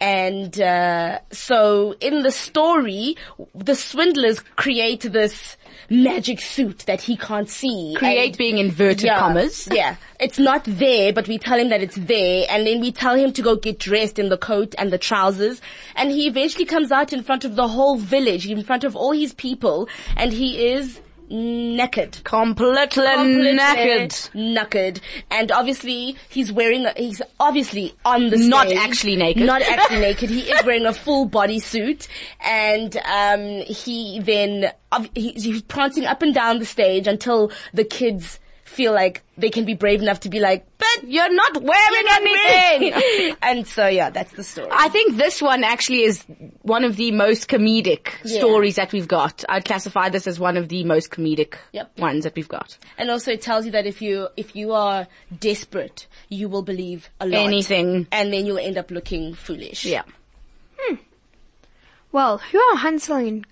And 0.00 0.60
uh, 0.60 1.20
so 1.30 1.94
in 2.00 2.22
the 2.22 2.30
story, 2.30 3.16
the 3.54 3.74
swindlers 3.74 4.40
create 4.56 5.00
this 5.02 5.56
magic 5.90 6.40
suit 6.40 6.80
that 6.86 7.00
he 7.02 7.16
can't 7.16 7.48
see. 7.48 7.94
Create 7.98 8.28
And- 8.30 8.38
being 8.38 8.58
inverted 8.58 9.04
yeah, 9.04 9.18
commas. 9.18 9.68
Yeah. 9.72 9.96
It's 10.20 10.38
not 10.38 10.64
there, 10.64 11.12
but 11.12 11.28
we 11.28 11.38
tell 11.38 11.58
him 11.58 11.68
that 11.70 11.82
it's 11.82 11.96
there, 11.96 12.46
and 12.48 12.66
then 12.66 12.80
we 12.80 12.92
tell 12.92 13.14
him 13.14 13.32
to 13.32 13.42
go 13.42 13.56
get 13.56 13.78
dressed 13.78 14.18
in 14.18 14.28
the 14.30 14.38
coat 14.38 14.74
and 14.78 14.90
the 14.92 14.98
trousers, 14.98 15.60
and 15.96 16.10
he 16.10 16.26
eventually 16.26 16.64
comes 16.64 16.90
out 16.92 17.12
in 17.12 17.22
front 17.22 17.44
of 17.44 17.56
the 17.56 17.68
whole 17.68 17.96
village, 17.98 18.46
in 18.48 18.62
front 18.62 18.84
of 18.84 18.96
all 18.96 19.12
his 19.12 19.34
people, 19.34 19.88
and 20.16 20.32
he 20.32 20.66
is 20.68 21.00
naked. 21.34 22.22
Completely, 22.24 22.86
Completely 22.86 23.52
naked. 23.52 24.16
Naked. 24.34 25.00
And 25.30 25.52
obviously, 25.52 26.16
he's 26.28 26.52
wearing, 26.52 26.86
a, 26.86 26.92
he's 26.96 27.20
obviously 27.40 27.94
on 28.04 28.30
the 28.30 28.38
stage. 28.38 28.48
Not 28.48 28.66
stage. 28.68 28.78
actually 28.78 29.16
naked. 29.16 29.44
Not 29.44 29.62
actually 29.68 30.00
naked. 30.00 30.30
He 30.30 30.42
is 30.42 30.64
wearing 30.64 30.86
a 30.86 30.94
full 30.94 31.26
body 31.26 31.58
suit. 31.58 32.08
And, 32.40 32.96
um, 32.98 33.62
he 33.66 34.20
then, 34.20 34.72
he's 35.14 35.62
prancing 35.62 36.06
up 36.06 36.22
and 36.22 36.32
down 36.32 36.58
the 36.60 36.66
stage 36.66 37.06
until 37.06 37.50
the 37.72 37.84
kids 37.84 38.38
feel 38.74 38.92
like 38.92 39.22
they 39.38 39.50
can 39.50 39.64
be 39.64 39.74
brave 39.74 40.02
enough 40.02 40.20
to 40.20 40.28
be 40.28 40.40
like, 40.40 40.66
but 40.78 41.04
You're 41.08 41.32
not 41.32 41.62
wearing 41.62 42.06
anything. 42.10 42.92
anything. 42.92 43.36
and 43.42 43.66
so 43.66 43.86
yeah, 43.86 44.10
that's 44.10 44.32
the 44.32 44.44
story. 44.44 44.68
I 44.72 44.88
think 44.88 45.16
this 45.16 45.40
one 45.40 45.64
actually 45.64 46.02
is 46.02 46.24
one 46.62 46.84
of 46.84 46.96
the 46.96 47.10
most 47.12 47.48
comedic 47.48 48.08
Yeah. 48.24 48.38
stories 48.40 48.76
that 48.76 48.92
we've 48.92 49.08
got. 49.08 49.44
I'd 49.48 49.64
classify 49.64 50.08
this 50.08 50.26
as 50.26 50.38
one 50.38 50.56
of 50.56 50.68
the 50.68 50.84
most 50.84 51.10
comedic 51.10 51.54
Yep. 51.72 51.98
ones 51.98 52.24
that 52.24 52.34
we've 52.36 52.48
got. 52.48 52.76
And 52.98 53.10
also 53.10 53.32
it 53.32 53.40
tells 53.42 53.64
you 53.64 53.72
that 53.72 53.86
if 53.86 54.02
you, 54.02 54.28
if 54.36 54.54
you 54.54 54.72
are 54.72 55.06
desperate, 55.40 56.06
you 56.28 56.48
will 56.48 56.62
believe 56.62 57.08
a 57.20 57.26
lot. 57.26 57.46
Anything. 57.46 58.06
And 58.12 58.32
then 58.32 58.44
you'll 58.46 58.58
end 58.58 58.76
up 58.78 58.90
looking 58.90 59.34
foolish. 59.34 59.84
Yeah. 59.84 60.02
Hmm. 60.78 60.96
Well, 62.12 62.38
who 62.38 62.60
are 62.60 62.76
Hansel 62.76 63.16
and 63.16 63.46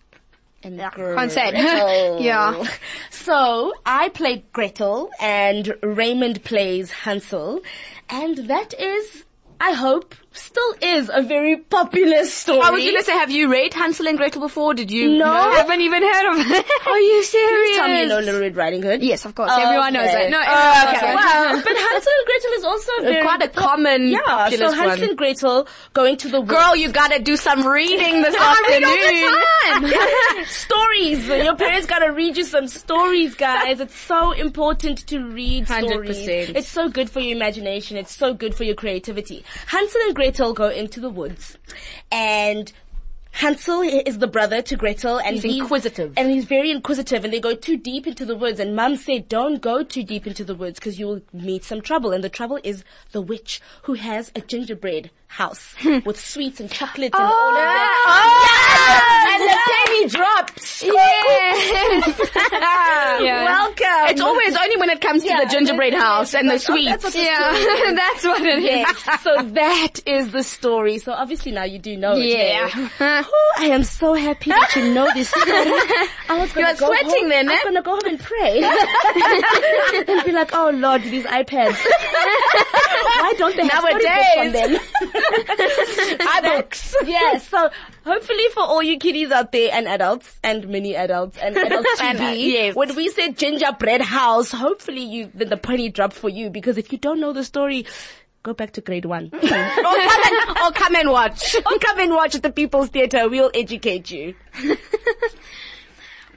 And 0.65 0.79
can't 0.79 1.33
say 1.33 1.49
it. 1.49 2.21
Yeah. 2.21 2.55
Oh. 2.65 2.69
So 3.11 3.73
I 3.87 4.09
play 4.11 4.45
Gretel 4.53 5.11
and 5.21 5.75
Raymond 5.83 6.43
plays 6.45 6.91
Hansel. 6.91 7.61
And 8.09 8.39
that 8.49 8.75
is, 8.79 9.25
I 9.61 9.73
hope, 9.73 10.15
still 10.35 10.75
is 10.81 11.11
a 11.13 11.23
very 11.23 11.57
popular 11.57 12.25
story. 12.25 12.61
I 12.63 12.71
was 12.71 12.85
gonna 12.85 13.03
say, 13.03 13.13
have 13.13 13.31
you 13.31 13.51
read 13.51 13.75
Hansel 13.75 14.07
and 14.09 14.17
Gretel 14.19 14.41
before? 14.41 14.75
Did 14.75 14.91
you? 14.91 15.19
No. 15.19 15.31
I 15.31 15.55
haven't 15.57 15.81
even 15.81 16.03
heard 16.03 16.33
of 16.33 16.39
it. 16.51 16.67
Are 16.87 16.99
you 17.01 17.23
serious? 17.23 17.51
Please 17.71 17.77
tell 17.77 17.89
me 17.89 18.01
you 18.03 18.07
know 18.09 18.19
Little 18.21 18.41
Red 18.41 18.57
Riding 18.57 18.83
Hood. 18.83 19.03
Yes, 19.03 19.25
of 19.25 19.35
course. 19.35 19.51
Everyone 19.55 19.93
knows 19.93 20.09
it. 20.13 20.31
No, 20.31 20.39
Oh, 20.45 20.85
okay. 20.89 20.97
it. 21.11 21.15
Well, 21.15 21.63
but 21.65 21.77
Hansel 21.77 22.13
and 22.19 22.27
Gretel 22.27 22.53
is 22.59 22.65
also 22.65 22.93
uh, 22.99 23.03
very 23.03 23.23
Quite 23.23 23.43
a 23.43 23.49
common, 23.49 24.09
yeah. 24.09 24.49
So 24.51 24.73
Hansel 24.73 24.87
one. 24.89 25.03
and 25.11 25.19
Gretel 25.19 25.69
going 25.93 26.17
to 26.19 26.29
the 26.29 26.41
woods. 26.41 26.51
Girl, 26.51 26.75
you 26.77 26.91
gotta 26.91 27.19
do 27.21 27.37
some 27.37 27.67
reading 27.67 28.23
this 28.23 28.35
afternoon. 28.35 28.85
I 28.85 29.79
read 29.83 29.85
all 29.85 29.89
the 29.89 30.37
time. 30.37 30.45
stories. 30.47 31.29
Your 31.29 31.57
parents 31.57 31.87
gotta 31.87 32.13
read 32.13 32.37
you 32.37 32.45
some 32.45 32.67
stories, 32.69 33.35
guys. 33.35 33.81
It's 33.81 33.97
so 33.99 34.33
important 34.33 35.07
to 35.09 35.19
read 35.29 35.67
stories. 35.69 36.19
100%. 36.27 36.57
It's 36.57 36.69
so 36.69 36.89
good 36.89 37.11
for 37.11 37.21
your 37.21 37.37
imagination. 37.37 37.97
It's 37.97 38.15
so 38.15 38.35
good 38.35 38.55
for 38.55 38.65
your 38.65 38.75
creativity. 38.75 39.45
Hansel 39.67 40.01
and 40.07 40.15
Gretel 40.15 40.22
go 40.55 40.69
into 40.69 41.01
the 41.01 41.11
woods, 41.11 41.59
and 42.11 42.73
Hansel 43.33 43.81
is 43.81 44.19
the 44.19 44.27
brother 44.27 44.61
to 44.63 44.77
Gretel, 44.77 45.19
and 45.19 45.37
He's 45.37 45.57
inquisitive. 45.57 46.13
and 46.17 46.31
he's 46.31 46.45
very 46.45 46.71
inquisitive. 46.71 47.25
And 47.25 47.33
they 47.33 47.41
go 47.41 47.55
too 47.55 47.79
deep 47.79 48.07
into 48.07 48.27
the 48.27 48.37
woods, 48.37 48.61
and 48.61 48.77
Mum 48.77 48.97
said, 48.97 49.29
"Don't 49.29 49.61
go 49.61 49.83
too 49.83 50.05
deep 50.05 50.27
into 50.27 50.45
the 50.45 50.55
woods 50.55 50.79
because 50.79 50.99
you 50.99 51.07
will 51.07 51.23
meet 51.33 51.65
some 51.65 51.81
trouble." 51.81 52.13
And 52.13 52.23
the 52.23 52.29
trouble 52.29 52.59
is 52.63 52.85
the 53.13 53.23
witch 53.23 53.61
who 53.83 53.95
has 53.95 54.31
a 54.37 54.41
gingerbread 54.43 55.11
house 55.29 55.75
hmm. 55.79 56.01
with 56.05 56.21
sweets 56.21 56.61
and 56.61 56.71
chocolates 56.71 57.19
and 57.19 57.25
oh, 57.25 57.35
all 57.35 57.51
of 57.51 57.57
that. 57.57 57.89
Oh, 58.07 59.33
and 59.33 59.43
the 59.49 59.57
penny 59.73 60.09
drops. 60.09 60.52
Yeah. 60.83 62.03
Welcome. 63.45 64.11
It's 64.11 64.21
always 64.21 64.57
only 64.57 64.77
when 64.77 64.91
it 64.91 65.01
comes 65.01 65.23
to 65.23 65.29
the 65.29 65.49
gingerbread 65.51 65.95
house 65.95 66.35
and 66.35 66.49
the 66.49 66.55
oh, 66.55 66.59
sweets. 66.59 67.03
that's 67.03 67.17
Yeah, 67.17 67.53
that's 67.95 68.25
what 68.25 68.43
it 68.43 68.59
is. 68.59 68.65
Yes. 68.65 69.23
so 69.23 69.43
that 69.43 70.01
is 70.07 70.33
the 70.33 70.43
story. 70.43 70.99
So 70.99 71.13
obviously 71.13 71.53
now 71.53 71.65
you 71.65 71.79
do 71.79 71.97
know 71.97 72.15
it. 72.17 72.27
Yeah. 72.27 72.69
Oh, 73.01 73.53
I 73.59 73.67
am 73.67 73.85
so 73.85 74.15
happy 74.15 74.51
that 74.51 74.75
you 74.77 74.93
know 74.93 75.09
this 75.15 75.29
story. 75.29 75.47
I 75.49 76.39
was 76.39 76.53
go 76.55 76.75
sweating 76.75 77.11
home, 77.11 77.29
then, 77.29 77.49
I 77.49 77.53
eh? 77.53 77.55
was 77.55 77.65
gonna 77.65 77.83
go 77.83 77.91
home 77.93 78.07
and 78.07 78.21
pray. 78.21 78.63
and 80.09 80.25
be 80.25 80.33
like, 80.33 80.51
oh 80.53 80.71
Lord, 80.75 81.03
these 81.03 81.25
iPads. 81.25 81.79
Why 83.23 83.35
don't 83.39 83.57
they 83.57 83.67
have 83.67 83.83
storybooks 83.83 84.37
on 84.39 84.53
them? 84.53 84.81
iBooks. 86.21 86.95
Yes. 87.07 87.49
so 87.49 87.71
hopefully 88.05 88.45
for 88.53 88.61
all 88.61 88.83
you 88.83 88.99
kiddies 88.99 89.31
out 89.31 89.53
there 89.53 89.71
and 89.73 89.87
adults 89.89 90.39
and 90.43 90.69
mini 90.69 90.95
adults 90.95 91.39
and 91.39 91.57
adults 91.67 91.99
to 91.99 92.05
uh, 92.05 92.13
be, 92.33 92.53
yes. 92.53 92.75
when 92.75 92.95
we 92.95 93.09
said 93.09 93.37
gingerbread 93.37 94.01
house, 94.01 94.51
hopefully 94.51 95.03
you, 95.03 95.31
then 95.35 95.49
the 95.49 95.57
penny 95.57 95.89
dropped 95.89 96.15
for 96.15 96.29
you 96.29 96.51
because 96.51 96.79
if 96.79 96.93
you 96.93 96.99
don't 96.99 97.21
know 97.21 97.33
the 97.33 97.45
story, 97.45 97.87
go 98.43 98.53
back 98.53 98.73
to 98.73 98.81
grade 98.81 99.05
one. 99.05 99.31
or, 99.33 99.41
come 99.41 99.51
and, 99.51 100.59
or 100.59 100.73
come 100.73 100.97
and 100.97 101.11
watch. 101.11 101.55
or 101.67 101.79
come 101.79 102.01
and 102.01 102.13
watch 102.13 102.35
at 102.35 102.43
the 102.43 102.53
People's 102.53 102.89
Theatre. 102.89 103.29
We'll 103.29 103.51
educate 103.55 104.11
you. 104.11 104.35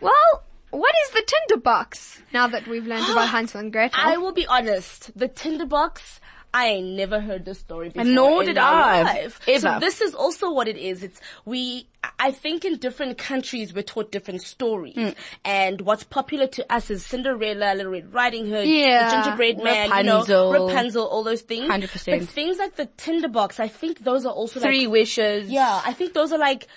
Well, 0.06 0.44
what 0.70 0.94
is 1.06 1.12
the 1.14 1.24
tinderbox? 1.26 2.22
Now 2.34 2.48
that 2.48 2.68
we've 2.68 2.86
learned 2.86 3.06
about 3.12 3.30
Hansel 3.30 3.62
and 3.62 3.72
Gretel. 3.72 4.00
I 4.00 4.18
will 4.18 4.34
be 4.34 4.46
honest. 4.46 5.18
The 5.18 5.28
tinderbox, 5.28 6.20
I 6.56 6.68
ain't 6.68 6.88
never 6.96 7.20
heard 7.20 7.44
this 7.44 7.60
story 7.60 7.90
before. 7.90 8.06
nor 8.06 8.42
in 8.42 8.48
did 8.48 8.56
my 8.56 8.62
I, 8.62 9.02
life. 9.04 9.42
ever. 9.48 9.60
So 9.60 9.80
this 9.80 10.00
is 10.00 10.16
also 10.16 10.52
what 10.54 10.68
it 10.68 10.78
is. 10.78 11.04
It's 11.04 11.20
we. 11.44 11.88
I 12.20 12.32
think 12.32 12.64
in 12.66 12.78
different 12.78 13.18
countries 13.18 13.74
we're 13.74 13.82
taught 13.82 14.12
different 14.12 14.42
stories, 14.44 14.94
Hmm. 14.96 15.10
and 15.44 15.82
what's 15.82 16.04
popular 16.04 16.46
to 16.48 16.74
us 16.74 16.90
is 16.92 17.04
Cinderella, 17.06 17.74
Little 17.76 17.92
Red 17.92 18.14
Riding 18.14 18.46
Hood, 18.46 18.68
Yeah. 18.68 19.10
the 19.10 19.24
Gingerbread 19.24 19.58
Man, 19.58 19.90
Rapunzel. 19.90 20.54
you 20.54 20.60
know, 20.60 20.68
Rapunzel, 20.68 21.06
all 21.08 21.24
those 21.24 21.42
things. 21.42 21.68
100%. 21.68 22.20
But 22.20 22.30
things 22.30 22.58
like 22.60 22.76
the 22.76 22.86
tinderbox, 22.98 23.60
I 23.60 23.68
think 23.68 24.04
those 24.04 24.26
are 24.26 24.32
also 24.32 24.60
Three 24.60 24.86
like 24.86 24.92
wishes. 24.94 25.50
yeah, 25.50 25.82
I 25.84 25.94
think 25.94 26.14
those 26.14 26.32
are 26.32 26.38
like 26.40 26.68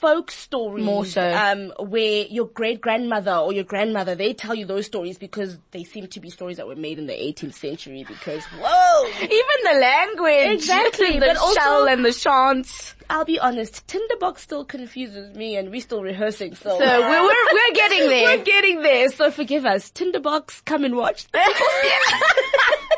folk 0.00 0.30
stories. 0.30 0.84
More 0.84 1.04
so. 1.04 1.30
Um, 1.32 1.72
where 1.88 2.24
your 2.26 2.46
great 2.46 2.80
grandmother 2.80 3.34
or 3.34 3.52
your 3.52 3.64
grandmother, 3.64 4.14
they 4.14 4.32
tell 4.32 4.54
you 4.54 4.64
those 4.66 4.86
stories 4.86 5.18
because 5.18 5.58
they 5.72 5.84
seem 5.84 6.06
to 6.08 6.20
be 6.20 6.30
stories 6.30 6.56
that 6.56 6.66
were 6.66 6.76
made 6.76 6.98
in 6.98 7.06
the 7.06 7.12
18th 7.12 7.54
century 7.54 8.04
because, 8.08 8.42
whoa! 8.44 9.08
Even 9.20 9.64
the 9.64 9.78
language. 9.80 10.52
Exactly, 10.54 11.12
the 11.18 11.26
but 11.26 11.36
also- 11.36 11.60
shell 11.60 11.88
and 11.88 12.04
the 12.04 12.12
chants. 12.12 12.94
I'll 13.10 13.24
be 13.24 13.40
honest, 13.40 13.84
Tinderbox 13.88 14.40
still 14.40 14.64
confuses 14.64 15.34
me 15.36 15.56
and 15.56 15.72
we're 15.72 15.80
still 15.80 16.00
rehearsing, 16.00 16.54
so. 16.54 16.78
So 16.78 16.80
we're, 17.00 17.22
we're, 17.22 17.46
we're 17.52 17.74
getting 17.74 17.98
there. 18.08 18.36
We're 18.38 18.44
getting 18.44 18.82
there, 18.82 19.08
so 19.08 19.32
forgive 19.32 19.66
us. 19.66 19.90
Tinderbox, 19.90 20.60
come 20.64 20.84
and 20.84 20.94
watch. 20.96 21.26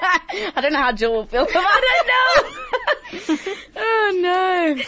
I 0.05 0.61
don't 0.61 0.75
know 0.75 0.83
how 0.83 0.93
Jill 0.93 1.12
will 1.15 1.25
feel. 1.25 1.47
I 1.51 2.03
don't 3.15 3.29
know. 3.29 3.37
oh 3.77 4.75
no. 4.77 4.83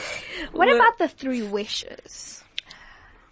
What 0.52 0.72
about 0.74 0.98
the 0.98 1.08
three 1.08 1.42
wishes? 1.42 2.42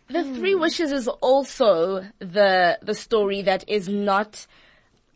The 0.09 0.25
Three 0.25 0.55
Wishes 0.55 0.93
is 0.93 1.09
also 1.09 2.05
the, 2.19 2.79
the 2.83 2.95
story 2.95 3.43
that 3.43 3.65
is 3.67 3.89
not 3.89 4.47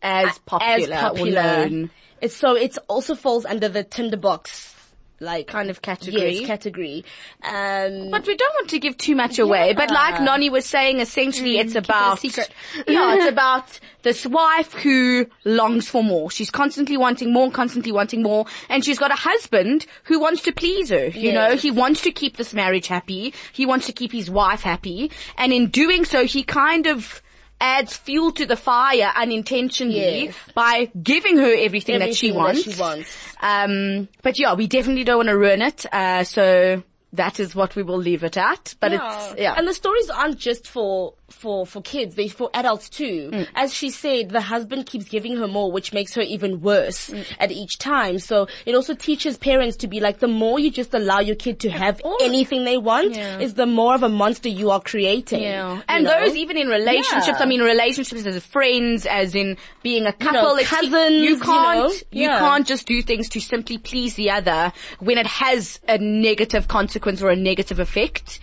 As 0.01 0.39
popular, 0.39 0.95
as 0.95 1.01
popular. 1.01 1.89
It's 2.19 2.35
so 2.35 2.55
it 2.55 2.75
also 2.87 3.13
falls 3.13 3.45
under 3.45 3.69
the 3.69 3.83
tinderbox 3.83 4.76
like 5.19 5.47
Kind 5.47 5.69
of 5.69 5.81
category. 5.81 6.37
Yes, 6.39 6.47
category. 6.47 7.03
Um, 7.43 8.11
But 8.11 8.27
we 8.27 8.35
don't 8.35 8.53
want 8.55 8.69
to 8.69 8.79
give 8.79 8.97
too 8.97 9.15
much 9.15 9.39
away. 9.39 9.73
But 9.73 9.89
like 9.91 10.15
Yeah. 10.15 10.23
Noni 10.25 10.49
was 10.49 10.65
saying, 10.65 10.99
essentially 10.99 11.57
it's 11.57 11.75
about 11.75 12.19
secret. 12.19 12.49
yeah, 12.87 13.15
it's 13.15 13.25
about 13.25 13.79
this 14.03 14.25
wife 14.25 14.73
who 14.73 15.25
longs 15.43 15.87
for 15.89 16.03
more. 16.03 16.29
She's 16.31 16.51
constantly 16.51 16.97
wanting 16.97 17.33
more, 17.33 17.51
constantly 17.51 17.91
wanting 17.91 18.21
more, 18.21 18.45
and 18.69 18.83
she's 18.85 18.99
got 18.99 19.11
a 19.11 19.15
husband 19.15 19.85
who 20.03 20.19
wants 20.19 20.41
to 20.43 20.51
please 20.51 20.89
her. 20.89 21.07
You 21.07 21.33
know, 21.33 21.55
he 21.55 21.71
wants 21.71 22.01
to 22.01 22.11
keep 22.11 22.37
this 22.37 22.53
marriage 22.53 22.87
happy. 22.87 23.33
He 23.53 23.65
wants 23.65 23.85
to 23.87 23.93
keep 23.93 24.11
his 24.11 24.29
wife 24.29 24.61
happy, 24.61 25.11
and 25.37 25.51
in 25.51 25.69
doing 25.69 26.05
so, 26.05 26.25
he 26.25 26.43
kind 26.43 26.87
of 26.87 27.21
adds 27.59 27.95
fuel 27.97 28.31
to 28.33 28.45
the 28.45 28.55
fire 28.55 29.11
unintentionally 29.15 30.25
Yes. 30.25 30.35
by 30.53 30.91
giving 31.01 31.37
her 31.37 31.53
everything, 31.57 31.99
that 31.99 32.15
she 32.15 32.29
everything 32.29 32.35
wants. 32.35 32.61
she 32.63 32.79
wants. 32.79 33.09
Um, 33.41 34.07
but 34.21 34.39
yeah, 34.39 34.53
we 34.53 34.67
definitely 34.67 35.03
don't 35.03 35.17
want 35.17 35.29
to 35.29 35.37
ruin 35.37 35.61
it. 35.61 35.85
Uh, 35.91 36.23
so 36.23 36.83
that 37.13 37.39
is 37.39 37.55
what 37.55 37.75
we 37.75 37.83
will 37.83 37.97
leave 37.97 38.23
it 38.23 38.37
at. 38.37 38.75
But 38.79 38.93
it's, 38.93 39.35
yeah. 39.39 39.53
And 39.57 39.67
the 39.67 39.73
stories 39.73 40.09
aren't 40.09 40.37
just 40.37 40.67
for, 40.67 41.13
for, 41.29 41.65
for 41.65 41.81
kids, 41.81 42.15
they're 42.15 42.29
for 42.29 42.49
adults 42.53 42.89
too. 42.89 43.29
Mm. 43.33 43.47
As 43.55 43.73
she 43.73 43.89
said, 43.89 44.29
the 44.29 44.41
husband 44.41 44.85
keeps 44.85 45.05
giving 45.05 45.35
her 45.37 45.47
more, 45.47 45.71
which 45.71 45.91
makes 45.93 46.13
her 46.15 46.21
even 46.21 46.61
worse 46.61 47.09
Mm. 47.09 47.25
at 47.39 47.51
each 47.51 47.77
time. 47.77 48.17
So 48.19 48.47
it 48.65 48.75
also 48.75 48.93
teaches 48.95 49.37
parents 49.37 49.77
to 49.77 49.87
be 49.87 49.99
like, 49.99 50.19
the 50.19 50.27
more 50.27 50.57
you 50.57 50.71
just 50.71 50.93
allow 50.93 51.19
your 51.19 51.35
kid 51.35 51.59
to 51.61 51.69
have 51.69 52.01
anything 52.21 52.63
they 52.63 52.77
want, 52.77 53.15
Yeah. 53.15 53.39
is 53.39 53.55
the 53.55 53.65
more 53.65 53.93
of 53.93 54.03
a 54.03 54.09
monster 54.09 54.49
you 54.49 54.71
are 54.71 54.79
creating. 54.81 55.41
Yeah. 55.43 55.75
you 55.75 55.83
And 55.89 56.03
know? 56.05 56.19
those 56.25 56.35
even 56.35 56.57
in 56.57 56.67
relationships, 56.69 57.37
Yeah. 57.39 57.43
I 57.43 57.45
mean 57.45 57.61
relationships 57.61 58.25
as 58.25 58.41
friends, 58.45 59.05
as 59.05 59.35
in 59.35 59.57
being 59.83 60.05
a 60.05 60.13
couple, 60.13 60.55
know, 60.55 60.63
cousins, 60.63 60.93
you 61.23 61.29
you 61.29 61.39
can't, 61.39 61.79
know? 61.79 61.89
you 62.11 62.23
Yeah. 62.27 62.39
can't 62.39 62.65
just 62.65 62.87
do 62.87 63.01
things 63.01 63.27
to 63.29 63.39
simply 63.41 63.77
please 63.77 64.15
the 64.15 64.31
other 64.31 64.71
when 64.99 65.17
it 65.17 65.27
has 65.27 65.79
a 65.87 65.97
negative 65.97 66.67
consequence 66.67 67.21
or 67.21 67.29
a 67.29 67.35
negative 67.35 67.79
effect. 67.79 68.39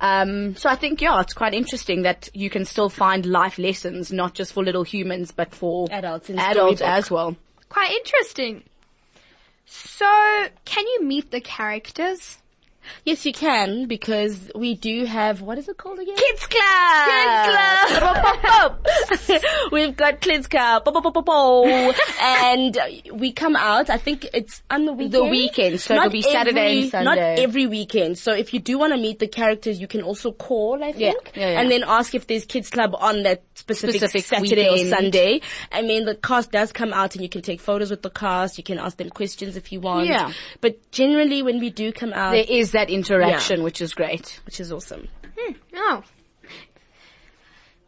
Um, 0.00 0.56
so 0.56 0.68
I 0.68 0.74
think, 0.74 1.00
yeah, 1.00 1.20
it's 1.20 1.32
quite 1.32 1.54
interesting 1.54 2.02
that 2.02 2.28
you 2.34 2.50
can 2.50 2.64
still 2.64 2.88
find 2.88 3.24
life 3.24 3.58
lessons, 3.58 4.12
not 4.12 4.34
just 4.34 4.52
for 4.52 4.62
little 4.62 4.82
humans, 4.82 5.30
but 5.30 5.54
for 5.54 5.88
Adults 5.90 6.30
adults 6.30 6.82
as 6.82 7.10
well. 7.10 7.36
Quite 7.68 7.90
interesting. 7.92 8.62
So, 9.64 10.06
can 10.64 10.86
you 10.86 11.04
meet 11.04 11.30
the 11.30 11.40
characters? 11.40 12.38
Yes, 13.04 13.24
you 13.26 13.32
can 13.32 13.86
because 13.86 14.50
we 14.54 14.74
do 14.74 15.04
have 15.04 15.40
what 15.40 15.58
is 15.58 15.68
it 15.68 15.76
called 15.76 15.98
again? 15.98 16.16
Kids 16.16 16.46
Club! 16.46 17.06
Kids 17.88 17.98
Club. 18.40 18.86
We've 19.72 19.96
got 19.96 20.20
Kids 20.20 20.46
Club, 20.46 20.84
and 22.20 22.78
we 23.12 23.32
come 23.32 23.56
out. 23.56 23.90
I 23.90 23.98
think 23.98 24.26
it's 24.32 24.62
on 24.70 24.84
the 24.86 24.92
weekend. 24.92 25.12
The 25.14 25.24
weekend, 25.24 25.80
so 25.80 25.94
it'll 25.94 26.10
be 26.10 26.22
Saturday 26.22 26.90
and 26.92 27.04
Not 27.04 27.18
every 27.18 27.66
weekend. 27.66 28.18
So 28.18 28.32
if 28.32 28.52
you 28.54 28.60
do 28.60 28.78
want 28.78 28.92
to 28.92 28.98
meet 28.98 29.18
the 29.18 29.28
characters, 29.28 29.80
you 29.80 29.86
can 29.86 30.02
also 30.02 30.32
call. 30.32 30.82
I 30.82 30.88
Yeah, 30.88 31.12
think, 31.12 31.32
yeah, 31.34 31.50
yeah. 31.52 31.60
and 31.60 31.70
then 31.70 31.84
ask 31.86 32.14
if 32.14 32.26
there's 32.26 32.44
Kids 32.44 32.70
Club 32.70 32.94
on 32.98 33.22
that 33.24 33.42
specific, 33.54 33.96
Specific 33.96 34.24
Saturday 34.24 34.70
weekend. 34.70 34.92
or 34.92 34.96
Sunday. 34.96 35.40
I 35.72 35.82
mean, 35.82 36.04
the 36.04 36.14
cast 36.14 36.52
does 36.52 36.72
come 36.72 36.92
out, 36.92 37.14
and 37.14 37.22
you 37.22 37.28
can 37.28 37.42
take 37.42 37.60
photos 37.60 37.90
with 37.90 38.02
the 38.02 38.10
cast. 38.10 38.58
You 38.58 38.64
can 38.64 38.78
ask 38.78 38.96
them 38.96 39.10
questions 39.10 39.56
if 39.56 39.72
you 39.72 39.80
want. 39.80 40.06
Yeah. 40.08 40.32
But 40.60 40.90
generally, 40.92 41.42
when 41.42 41.60
we 41.60 41.70
do 41.70 41.92
come 41.92 42.12
out, 42.12 42.32
There 42.32 42.44
is 42.48 42.72
that 42.76 42.90
interaction, 42.90 43.62
which 43.62 43.80
is 43.80 43.94
great. 43.94 44.40
which 44.46 44.60
is 44.60 44.70
awesome. 44.72 45.08
Hmm. 45.38 45.52
Oh. 45.74 46.02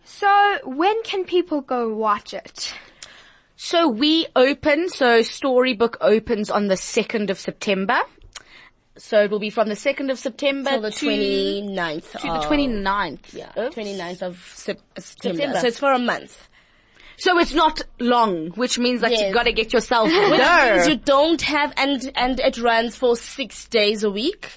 So, 0.05 0.59
when 0.65 1.03
can 1.03 1.25
people 1.25 1.61
go 1.61 1.95
watch 1.95 2.35
it? 2.35 2.75
So 3.57 3.89
we 3.89 4.27
open, 4.37 4.89
so 4.89 5.23
Storybook 5.23 5.97
opens 6.01 6.49
on 6.49 6.69
the 6.69 6.75
2nd 6.77 7.31
of 7.31 7.39
September. 7.39 7.99
So 8.97 9.23
it 9.23 9.31
will 9.31 9.39
be 9.41 9.51
from 9.51 9.69
the 9.69 9.75
2nd 9.75 10.11
of 10.11 10.19
September 10.19 10.71
Till 10.71 10.81
the 10.83 10.91
to, 10.91 11.07
29th. 11.07 12.13
to 12.13 12.27
the 12.27 12.33
of- 12.35 12.45
29th. 12.47 13.35
Yeah, 13.35 13.51
of 13.57 13.75
29th 13.75 14.23
of 14.23 14.53
Sep- 14.55 14.81
September. 14.99 15.37
September. 15.39 15.61
So 15.61 15.67
it's 15.67 15.79
for 15.79 15.93
a 15.93 15.99
month. 15.99 16.49
So 17.17 17.37
it's 17.39 17.53
not 17.53 17.83
long, 17.99 18.51
which 18.51 18.79
means 18.79 19.01
that 19.01 19.11
Yes. 19.11 19.21
you've 19.23 19.35
got 19.35 19.45
to 19.45 19.53
get 19.53 19.73
yourself 19.73 20.07
Which 20.13 20.15
means 20.41 20.89
you 20.89 20.97
don't 20.97 21.43
have, 21.43 21.73
and, 21.77 22.13
and 22.15 22.39
it 22.41 22.59
runs 22.59 22.95
for 22.97 23.17
six 23.17 23.67
days 23.69 24.05
a 24.05 24.11
week. 24.11 24.49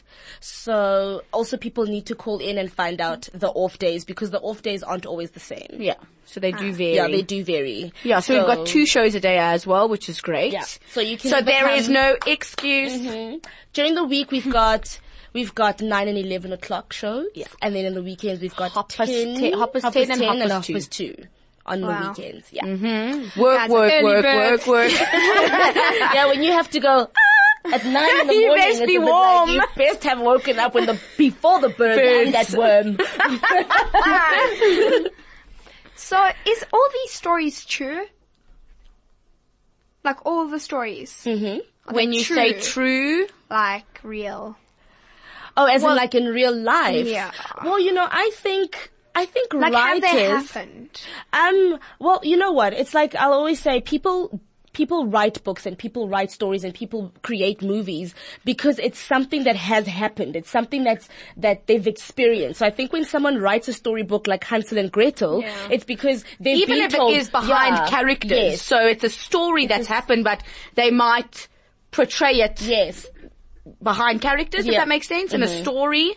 So 0.43 1.21
also 1.32 1.56
people 1.56 1.86
need 1.86 2.08
to 2.08 2.15
call 2.15 2.39
in 2.39 2.58
and 2.58 2.71
find 2.71 2.99
out 2.99 3.30
the 3.34 3.49
off 3.49 3.77
days 3.80 4.04
because 4.06 4.32
the 4.32 4.39
off 4.39 4.62
days 4.63 4.82
aren't 4.84 5.06
always 5.06 5.32
the 5.32 5.39
same. 5.39 5.67
yeah. 5.77 5.95
So 6.25 6.39
they 6.39 6.51
do 6.54 6.71
vary. 6.73 6.95
Yeah, 6.95 7.08
they 7.08 7.21
do 7.23 7.43
vary. 7.43 7.91
Yeah, 8.04 8.21
so, 8.21 8.34
we've 8.38 8.45
got 8.45 8.65
two 8.65 8.86
shows 8.86 9.15
a 9.15 9.19
day 9.19 9.38
as 9.38 9.67
well, 9.67 9.89
which 9.89 10.08
is 10.08 10.21
great. 10.21 10.54
Yeah. 10.54 10.63
So 10.91 11.01
you 11.01 11.17
can 11.17 11.30
So 11.30 11.38
either 11.38 11.45
there 11.45 11.69
is 11.71 11.89
no 11.89 12.15
excuse. 12.25 12.93
Mhm. 12.93 13.43
During 13.73 13.95
the 13.95 14.04
week 14.06 14.32
we've 14.32 14.49
got 14.49 14.97
we've 15.34 15.54
got 15.54 15.82
nine 15.82 16.08
and 16.08 16.17
eleven 16.17 16.54
o'clock 16.54 16.93
shows. 16.93 17.27
Yeah. 17.36 17.47
And 17.62 17.75
then 17.75 17.86
in 17.86 17.93
the 17.95 18.01
weekends 18.04 18.41
we've 18.41 18.56
got 18.56 18.71
hoppers 18.71 18.95
past 18.95 19.12
10, 19.12 19.39
ten- 19.39 19.54
half 19.60 19.73
past 19.73 19.84
half 19.86 19.93
10 19.93 20.12
and 20.12 20.21
half 20.21 20.32
10 20.38 20.41
past 20.47 20.51
half 20.54 20.67
past 20.75 20.91
two. 20.91 21.15
On 21.65 21.82
Wow. 21.82 22.01
the 22.01 22.08
weekends, 22.21 22.47
yeah. 22.51 22.65
Work, 23.39 23.58
Guys, 23.58 23.69
work, 23.69 23.91
early 23.93 24.04
work, 24.04 24.23
bird. 24.23 24.51
work, 24.51 24.67
work. 24.67 24.91
yeah, 26.15 26.25
when 26.27 26.41
you 26.41 26.51
have 26.54 26.69
to 26.71 26.80
go 26.80 27.08
"Ah," 27.15 27.31
at 27.65 27.86
nine 27.86 28.21
in 28.21 28.28
the 28.28 28.34
You 28.41 28.47
morning, 28.47 28.65
best 28.65 28.86
be 28.86 28.97
warm. 28.97 29.50
Like 29.50 29.69
you 29.69 29.76
best 29.76 30.04
have 30.04 30.19
woken 30.19 30.60
up 30.60 30.74
when 30.74 30.86
the 30.86 31.00
before 31.17 31.62
the 31.62 31.69
bird 31.69 32.00
and 32.00 32.34
that 32.34 32.52
worm. 32.54 32.97
So 35.95 36.30
is 36.47 36.65
all 36.74 36.88
these 36.93 37.12
stories 37.12 37.63
true? 37.63 38.06
Like 40.04 40.26
all 40.26 40.47
the 40.47 40.60
stories? 40.60 41.12
mm-hmm. 41.26 41.60
when 41.93 42.12
you 42.12 42.24
say 42.24 42.60
true, 42.60 43.28
Like 43.50 44.00
real. 44.04 44.58
Oh, 45.56 45.65
as 45.65 45.84
in 45.84 45.95
like 45.95 46.15
in 46.15 46.26
real 46.26 46.56
life. 46.56 47.06
Yeah. 47.06 47.32
Well, 47.63 47.80
you 47.80 47.93
know, 47.93 48.08
I 48.10 48.32
think 48.34 48.91
I 49.13 49.26
think 49.26 49.54
Like 49.54 49.74
writers. 49.74 50.10
have 50.10 50.17
they 50.17 50.24
happened? 50.26 51.02
Um, 51.34 51.80
well, 52.00 52.19
you 52.24 52.38
know 52.38 52.52
what? 52.52 52.74
It's 52.74 52.93
like 52.95 53.13
I'll 53.15 53.34
always 53.34 53.60
say 53.60 53.80
people 53.82 54.39
people 54.74 55.06
write 55.08 55.44
books 55.44 55.66
and 55.66 55.78
people 55.78 56.08
write 56.08 56.32
stories 56.32 56.64
and 56.64 56.74
people 56.74 57.12
create 57.22 57.62
movies 57.62 58.16
because 58.46 58.80
it's 58.80 59.00
something 59.00 59.44
that 59.44 59.56
has 59.56 59.86
happened. 59.86 60.36
It's 60.36 60.50
something 60.50 60.84
that's 60.84 61.10
that 61.38 61.68
they've 61.68 61.86
experienced. 61.86 62.60
So 62.60 62.66
I 62.66 62.70
think 62.72 62.94
when 62.94 63.06
someone 63.06 63.38
writes 63.38 63.68
a 63.68 63.74
storybook 63.74 64.28
like 64.28 64.44
Hansel 64.44 64.78
and 64.78 64.92
Gretel, 64.92 65.42
Yeah. 65.42 65.68
it's 65.72 65.84
because 65.84 66.24
they've 66.40 66.58
even 66.58 66.78
if 66.78 66.94
told, 66.94 67.14
it 67.14 67.18
is 67.18 67.30
behind 67.30 67.76
Yeah, 67.76 67.90
characters. 67.90 68.32
Yes. 68.32 68.62
So 68.62 68.78
it's 68.80 69.04
a 69.04 69.10
story 69.10 69.66
that's 69.66 69.88
happened, 69.88 70.24
but 70.24 70.42
they 70.76 70.92
might 70.92 71.48
portray 71.92 72.36
it 72.42 72.62
yes. 72.62 73.06
behind 73.84 74.22
characters, 74.22 74.62
if 74.62 74.68
Yeah. 74.68 74.72
Mm-hmm. 74.72 74.80
that 74.82 74.88
makes 74.88 75.08
sense, 75.08 75.34
in 75.34 75.44
a 75.44 75.48
story. 75.48 76.14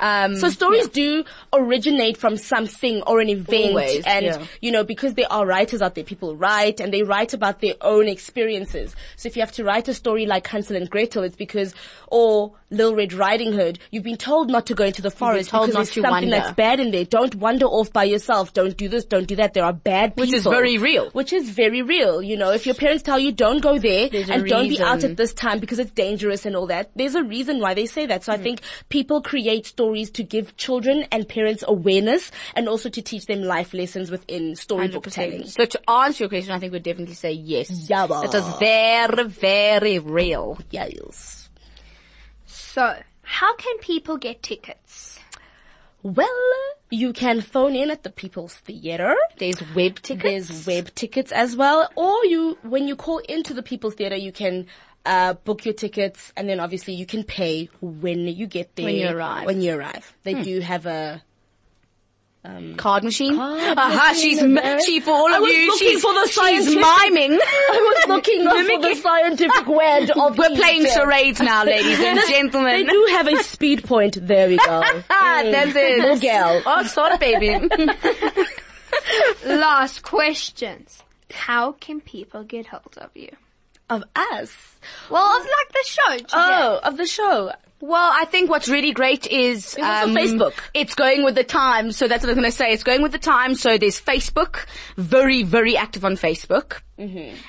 Um, 0.00 0.36
So 0.36 0.48
stories 0.48 0.88
do 0.88 1.24
originate 1.52 2.16
from 2.16 2.36
something 2.36 3.02
or 3.02 3.20
an 3.20 3.28
event 3.28 3.70
Always, 3.70 4.04
and, 4.04 4.26
yeah. 4.26 4.44
you 4.60 4.70
know, 4.70 4.84
because 4.84 5.14
there 5.14 5.30
are 5.30 5.44
writers 5.46 5.82
out 5.82 5.94
there, 5.94 6.04
people 6.04 6.36
write 6.36 6.80
and 6.80 6.92
they 6.92 7.02
write 7.02 7.34
about 7.34 7.60
their 7.60 7.74
own 7.80 8.08
experiences. 8.08 8.94
So 9.16 9.28
if 9.28 9.36
you 9.36 9.42
have 9.42 9.52
to 9.52 9.64
write 9.64 9.88
a 9.88 9.94
story 9.94 10.26
like 10.26 10.46
Hansel 10.46 10.76
and 10.76 10.88
Gretel, 10.88 11.24
it's 11.24 11.36
because, 11.36 11.74
or 12.08 12.52
Little 12.70 12.94
Red 12.94 13.12
Riding 13.14 13.52
Hood, 13.52 13.78
you've 13.90 14.02
been 14.02 14.16
told 14.18 14.50
not 14.50 14.66
to 14.66 14.74
go 14.74 14.84
into 14.84 15.00
the 15.00 15.10
forest 15.10 15.50
told 15.50 15.68
because 15.68 15.74
not 15.74 15.78
there's 15.78 15.94
something 15.94 16.10
wander. 16.10 16.30
that's 16.30 16.52
bad 16.54 16.80
in 16.80 16.90
there. 16.90 17.04
Don't 17.04 17.34
wander 17.34 17.64
off 17.64 17.92
by 17.92 18.04
yourself. 18.04 18.52
Don't 18.52 18.76
do 18.76 18.88
this, 18.88 19.06
don't 19.06 19.26
do 19.26 19.36
that. 19.36 19.54
There 19.54 19.64
are 19.64 19.72
bad 19.72 20.16
people. 20.16 20.26
Which 20.26 20.34
is 20.34 20.44
very 20.44 20.76
real. 20.76 21.10
Which 21.10 21.32
is 21.32 21.48
very 21.48 21.80
real. 21.80 22.22
You 22.22 22.36
know, 22.36 22.50
if 22.52 22.66
your 22.66 22.74
parents 22.74 23.02
tell 23.02 23.18
you 23.18 23.32
don't 23.32 23.60
go 23.60 23.78
there 23.78 24.08
There's 24.10 24.28
and 24.28 24.46
don't 24.46 24.68
be 24.68 24.80
out 24.80 25.02
at 25.02 25.16
this 25.16 25.32
time 25.32 25.60
because 25.60 25.78
it's 25.78 25.92
dangerous 25.92 26.44
and 26.44 26.54
all 26.56 26.66
that, 26.66 26.90
there's 26.94 27.14
a 27.14 27.22
reason 27.22 27.60
why 27.60 27.72
they 27.72 27.86
say 27.86 28.06
that. 28.06 28.24
So 28.24 28.32
I 28.32 28.36
hmm. 28.36 28.42
think 28.42 28.60
people 28.88 29.22
create 29.22 29.66
stories 29.66 30.10
to 30.12 30.22
give 30.22 30.56
children 30.56 31.06
and 31.10 31.26
parents 31.28 31.64
awareness 31.66 32.30
and 32.54 32.68
also 32.68 32.90
to 32.90 33.00
teach 33.00 33.26
them 33.26 33.42
life 33.42 33.72
lessons 33.72 34.10
within 34.10 34.56
storybook 34.56 35.04
telling. 35.04 35.42
100%. 35.42 35.48
So 35.48 35.64
to 35.64 35.90
answer 35.90 36.24
your 36.24 36.28
question, 36.28 36.52
I 36.52 36.58
think 36.58 36.72
we'd 36.72 36.82
definitely 36.82 37.14
say 37.14 37.32
yes. 37.32 37.88
Yeah. 37.88 38.06
It 38.24 38.34
is 38.34 38.46
very, 38.58 39.24
very 39.24 39.98
real. 39.98 40.58
Yes. 40.70 41.47
So 42.78 42.94
how 43.22 43.56
can 43.56 43.76
people 43.78 44.18
get 44.18 44.40
tickets? 44.40 45.18
Well, 46.04 46.28
you 46.90 47.12
can 47.12 47.40
phone 47.40 47.74
in 47.74 47.90
at 47.90 48.04
the 48.04 48.10
People's 48.10 48.54
Theatre. 48.54 49.16
There's 49.36 49.60
web 49.74 49.96
tickets. 50.00 50.46
There's 50.46 50.64
web 50.64 50.94
tickets 50.94 51.32
as 51.32 51.56
well. 51.56 51.90
Or 51.96 52.24
you, 52.24 52.56
when 52.62 52.86
you 52.86 52.94
call 52.94 53.18
into 53.18 53.52
the 53.52 53.64
People's 53.64 53.96
Theatre, 53.96 54.14
you 54.14 54.30
can 54.30 54.66
uh, 55.04 55.32
book 55.32 55.64
your 55.64 55.74
tickets 55.74 56.32
and 56.36 56.48
then 56.48 56.60
obviously 56.60 56.94
you 56.94 57.04
can 57.04 57.24
pay 57.24 57.68
when 57.80 58.28
you 58.28 58.46
get 58.46 58.76
there. 58.76 58.84
When 58.84 58.94
you 58.94 59.08
arrive. 59.08 59.46
When 59.46 59.60
you 59.60 59.76
arrive. 59.76 60.16
They 60.22 60.34
do 60.34 60.60
have 60.60 60.86
a, 60.86 61.20
Card 62.76 63.04
machine. 63.04 63.36
Card 63.36 63.78
Aha, 63.78 64.08
machine 64.08 64.14
she's, 64.22 64.42
in 64.42 64.56
m- 64.58 64.80
she, 64.80 65.00
for 65.00 65.10
all 65.10 65.28
I 65.34 65.38
of 65.38 65.42
you, 65.48 65.66
looking 65.66 65.88
she's, 65.88 66.00
for 66.00 66.14
the 66.14 66.28
she's 66.28 66.66
miming. 66.74 67.32
I 67.42 68.04
was 68.06 68.08
looking 68.08 68.46
up 68.46 68.56
for 68.56 68.80
the 68.88 68.94
scientific 68.94 69.66
word 69.66 70.10
of 70.10 70.38
We're 70.38 70.56
playing 70.56 70.82
Easter. 70.86 71.00
charades 71.00 71.40
now, 71.40 71.64
ladies 71.64 71.98
and 71.98 72.18
gentlemen. 72.28 72.72
They 72.72 72.84
gentlemen. 72.84 72.86
do 72.86 73.06
have 73.10 73.26
a 73.28 73.42
speed 73.42 73.84
point. 73.84 74.18
There 74.26 74.48
we 74.48 74.56
go. 74.56 74.82
Ah, 75.10 75.42
that's 75.44 75.74
it. 75.74 75.98
Little 75.98 76.18
girl. 76.18 76.62
Oh, 76.64 76.84
sorry, 76.84 77.18
baby. 77.18 77.58
Last 79.44 80.02
questions. 80.02 81.02
How 81.32 81.72
can 81.72 82.00
people 82.00 82.44
get 82.44 82.66
hold 82.66 82.96
of 82.98 83.10
you? 83.14 83.30
Of 83.90 84.04
us. 84.16 84.52
Well, 85.10 85.36
of 85.38 85.42
like 85.44 85.72
the 85.72 85.84
show. 85.86 86.12
today. 86.18 86.28
Oh, 86.34 86.80
of 86.84 86.96
the 86.96 87.06
show. 87.06 87.52
Well, 87.80 88.10
I 88.12 88.24
think 88.24 88.50
what's 88.50 88.68
really 88.68 88.92
great 88.92 89.26
is 89.26 89.76
um, 89.78 90.14
Facebook. 90.14 90.54
It's 90.74 90.94
going 90.94 91.22
with 91.22 91.36
the 91.36 91.44
times, 91.44 91.96
so 91.96 92.08
that's 92.08 92.24
what 92.24 92.30
I 92.30 92.32
was 92.32 92.40
going 92.40 92.50
to 92.50 92.56
say. 92.56 92.72
It's 92.72 92.82
going 92.82 93.02
with 93.02 93.12
the 93.12 93.18
times. 93.18 93.60
So 93.60 93.78
there's 93.78 94.00
Facebook, 94.00 94.66
very 94.96 95.44
very 95.44 95.76
active 95.76 96.04
on 96.04 96.16
Facebook, 96.16 96.80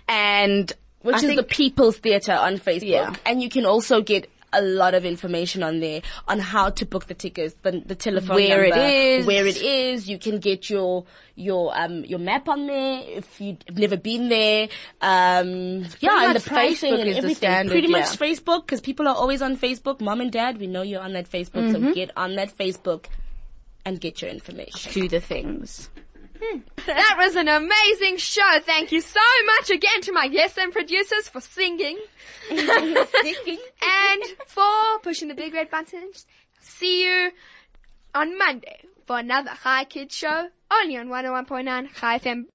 and 0.07 0.71
which 1.01 1.15
I 1.15 1.27
is 1.27 1.35
the 1.35 1.43
People's 1.43 1.97
Theatre 1.97 2.33
on 2.33 2.57
Facebook. 2.57 2.83
Yeah. 2.83 3.15
And 3.25 3.41
you 3.41 3.49
can 3.49 3.65
also 3.65 4.01
get 4.01 4.29
a 4.53 4.61
lot 4.61 4.93
of 4.95 5.05
information 5.05 5.61
on 5.63 5.79
there 5.79 6.01
on 6.27 6.39
how 6.39 6.69
to 6.71 6.85
book 6.85 7.05
the 7.07 7.13
tickets, 7.13 7.55
the, 7.61 7.81
the 7.85 7.95
telephone 7.95 8.35
Where 8.35 8.63
it 8.65 8.69
number, 8.69 8.85
is. 8.85 9.25
where 9.25 9.45
it 9.45 9.57
is. 9.57 10.09
You 10.09 10.17
can 10.17 10.39
get 10.39 10.69
your 10.69 11.05
your 11.35 11.71
um 11.79 12.03
your 12.05 12.19
map 12.19 12.49
on 12.49 12.67
there 12.67 13.01
if 13.05 13.39
you've 13.39 13.57
never 13.77 13.95
been 13.97 14.29
there. 14.29 14.67
Um, 15.01 15.85
yeah, 15.99 16.25
and 16.25 16.35
the 16.35 16.41
pricing 16.45 16.93
Facebook 16.93 16.99
and 17.01 17.09
is 17.09 17.17
everything. 17.17 17.35
standard, 17.35 17.71
Pretty 17.71 17.87
much 17.87 18.19
yeah. 18.19 18.27
Facebook 18.27 18.61
because 18.65 18.81
people 18.81 19.07
are 19.07 19.15
always 19.15 19.41
on 19.41 19.55
Facebook. 19.57 20.01
Mom 20.01 20.21
and 20.21 20.31
dad, 20.31 20.57
we 20.59 20.67
know 20.67 20.81
you're 20.81 21.01
on 21.01 21.13
that 21.13 21.29
Facebook, 21.29 21.71
Mm-hmm. 21.71 21.87
so 21.89 21.93
get 21.93 22.11
on 22.17 22.35
that 22.35 22.55
Facebook 22.57 23.05
and 23.85 23.99
get 24.01 24.21
your 24.21 24.29
information. 24.31 24.91
do 24.93 25.07
the 25.07 25.19
things. 25.19 25.89
Hmm. 26.41 26.59
That 26.85 27.15
was 27.17 27.35
an 27.35 27.47
amazing 27.47 28.17
show. 28.17 28.59
Thank 28.65 28.91
you 28.91 29.01
so 29.01 29.19
much 29.45 29.69
again 29.69 30.01
to 30.03 30.11
my 30.13 30.27
guests 30.27 30.57
and 30.57 30.71
producers 30.71 31.27
for 31.27 31.41
singing 31.41 31.99
and 32.49 34.23
for 34.47 34.99
pushing 35.03 35.27
the 35.27 35.35
big 35.35 35.53
red 35.53 35.69
buttons. 35.69 36.25
See 36.61 37.03
you 37.03 37.31
on 38.15 38.37
Monday 38.37 38.81
for 39.05 39.19
another 39.19 39.51
Hi 39.51 39.83
Kids 39.83 40.15
show 40.15 40.49
only 40.71 40.97
on 40.97 41.07
101.9 41.07 41.89
Hi 41.97 42.19
FM. 42.19 42.47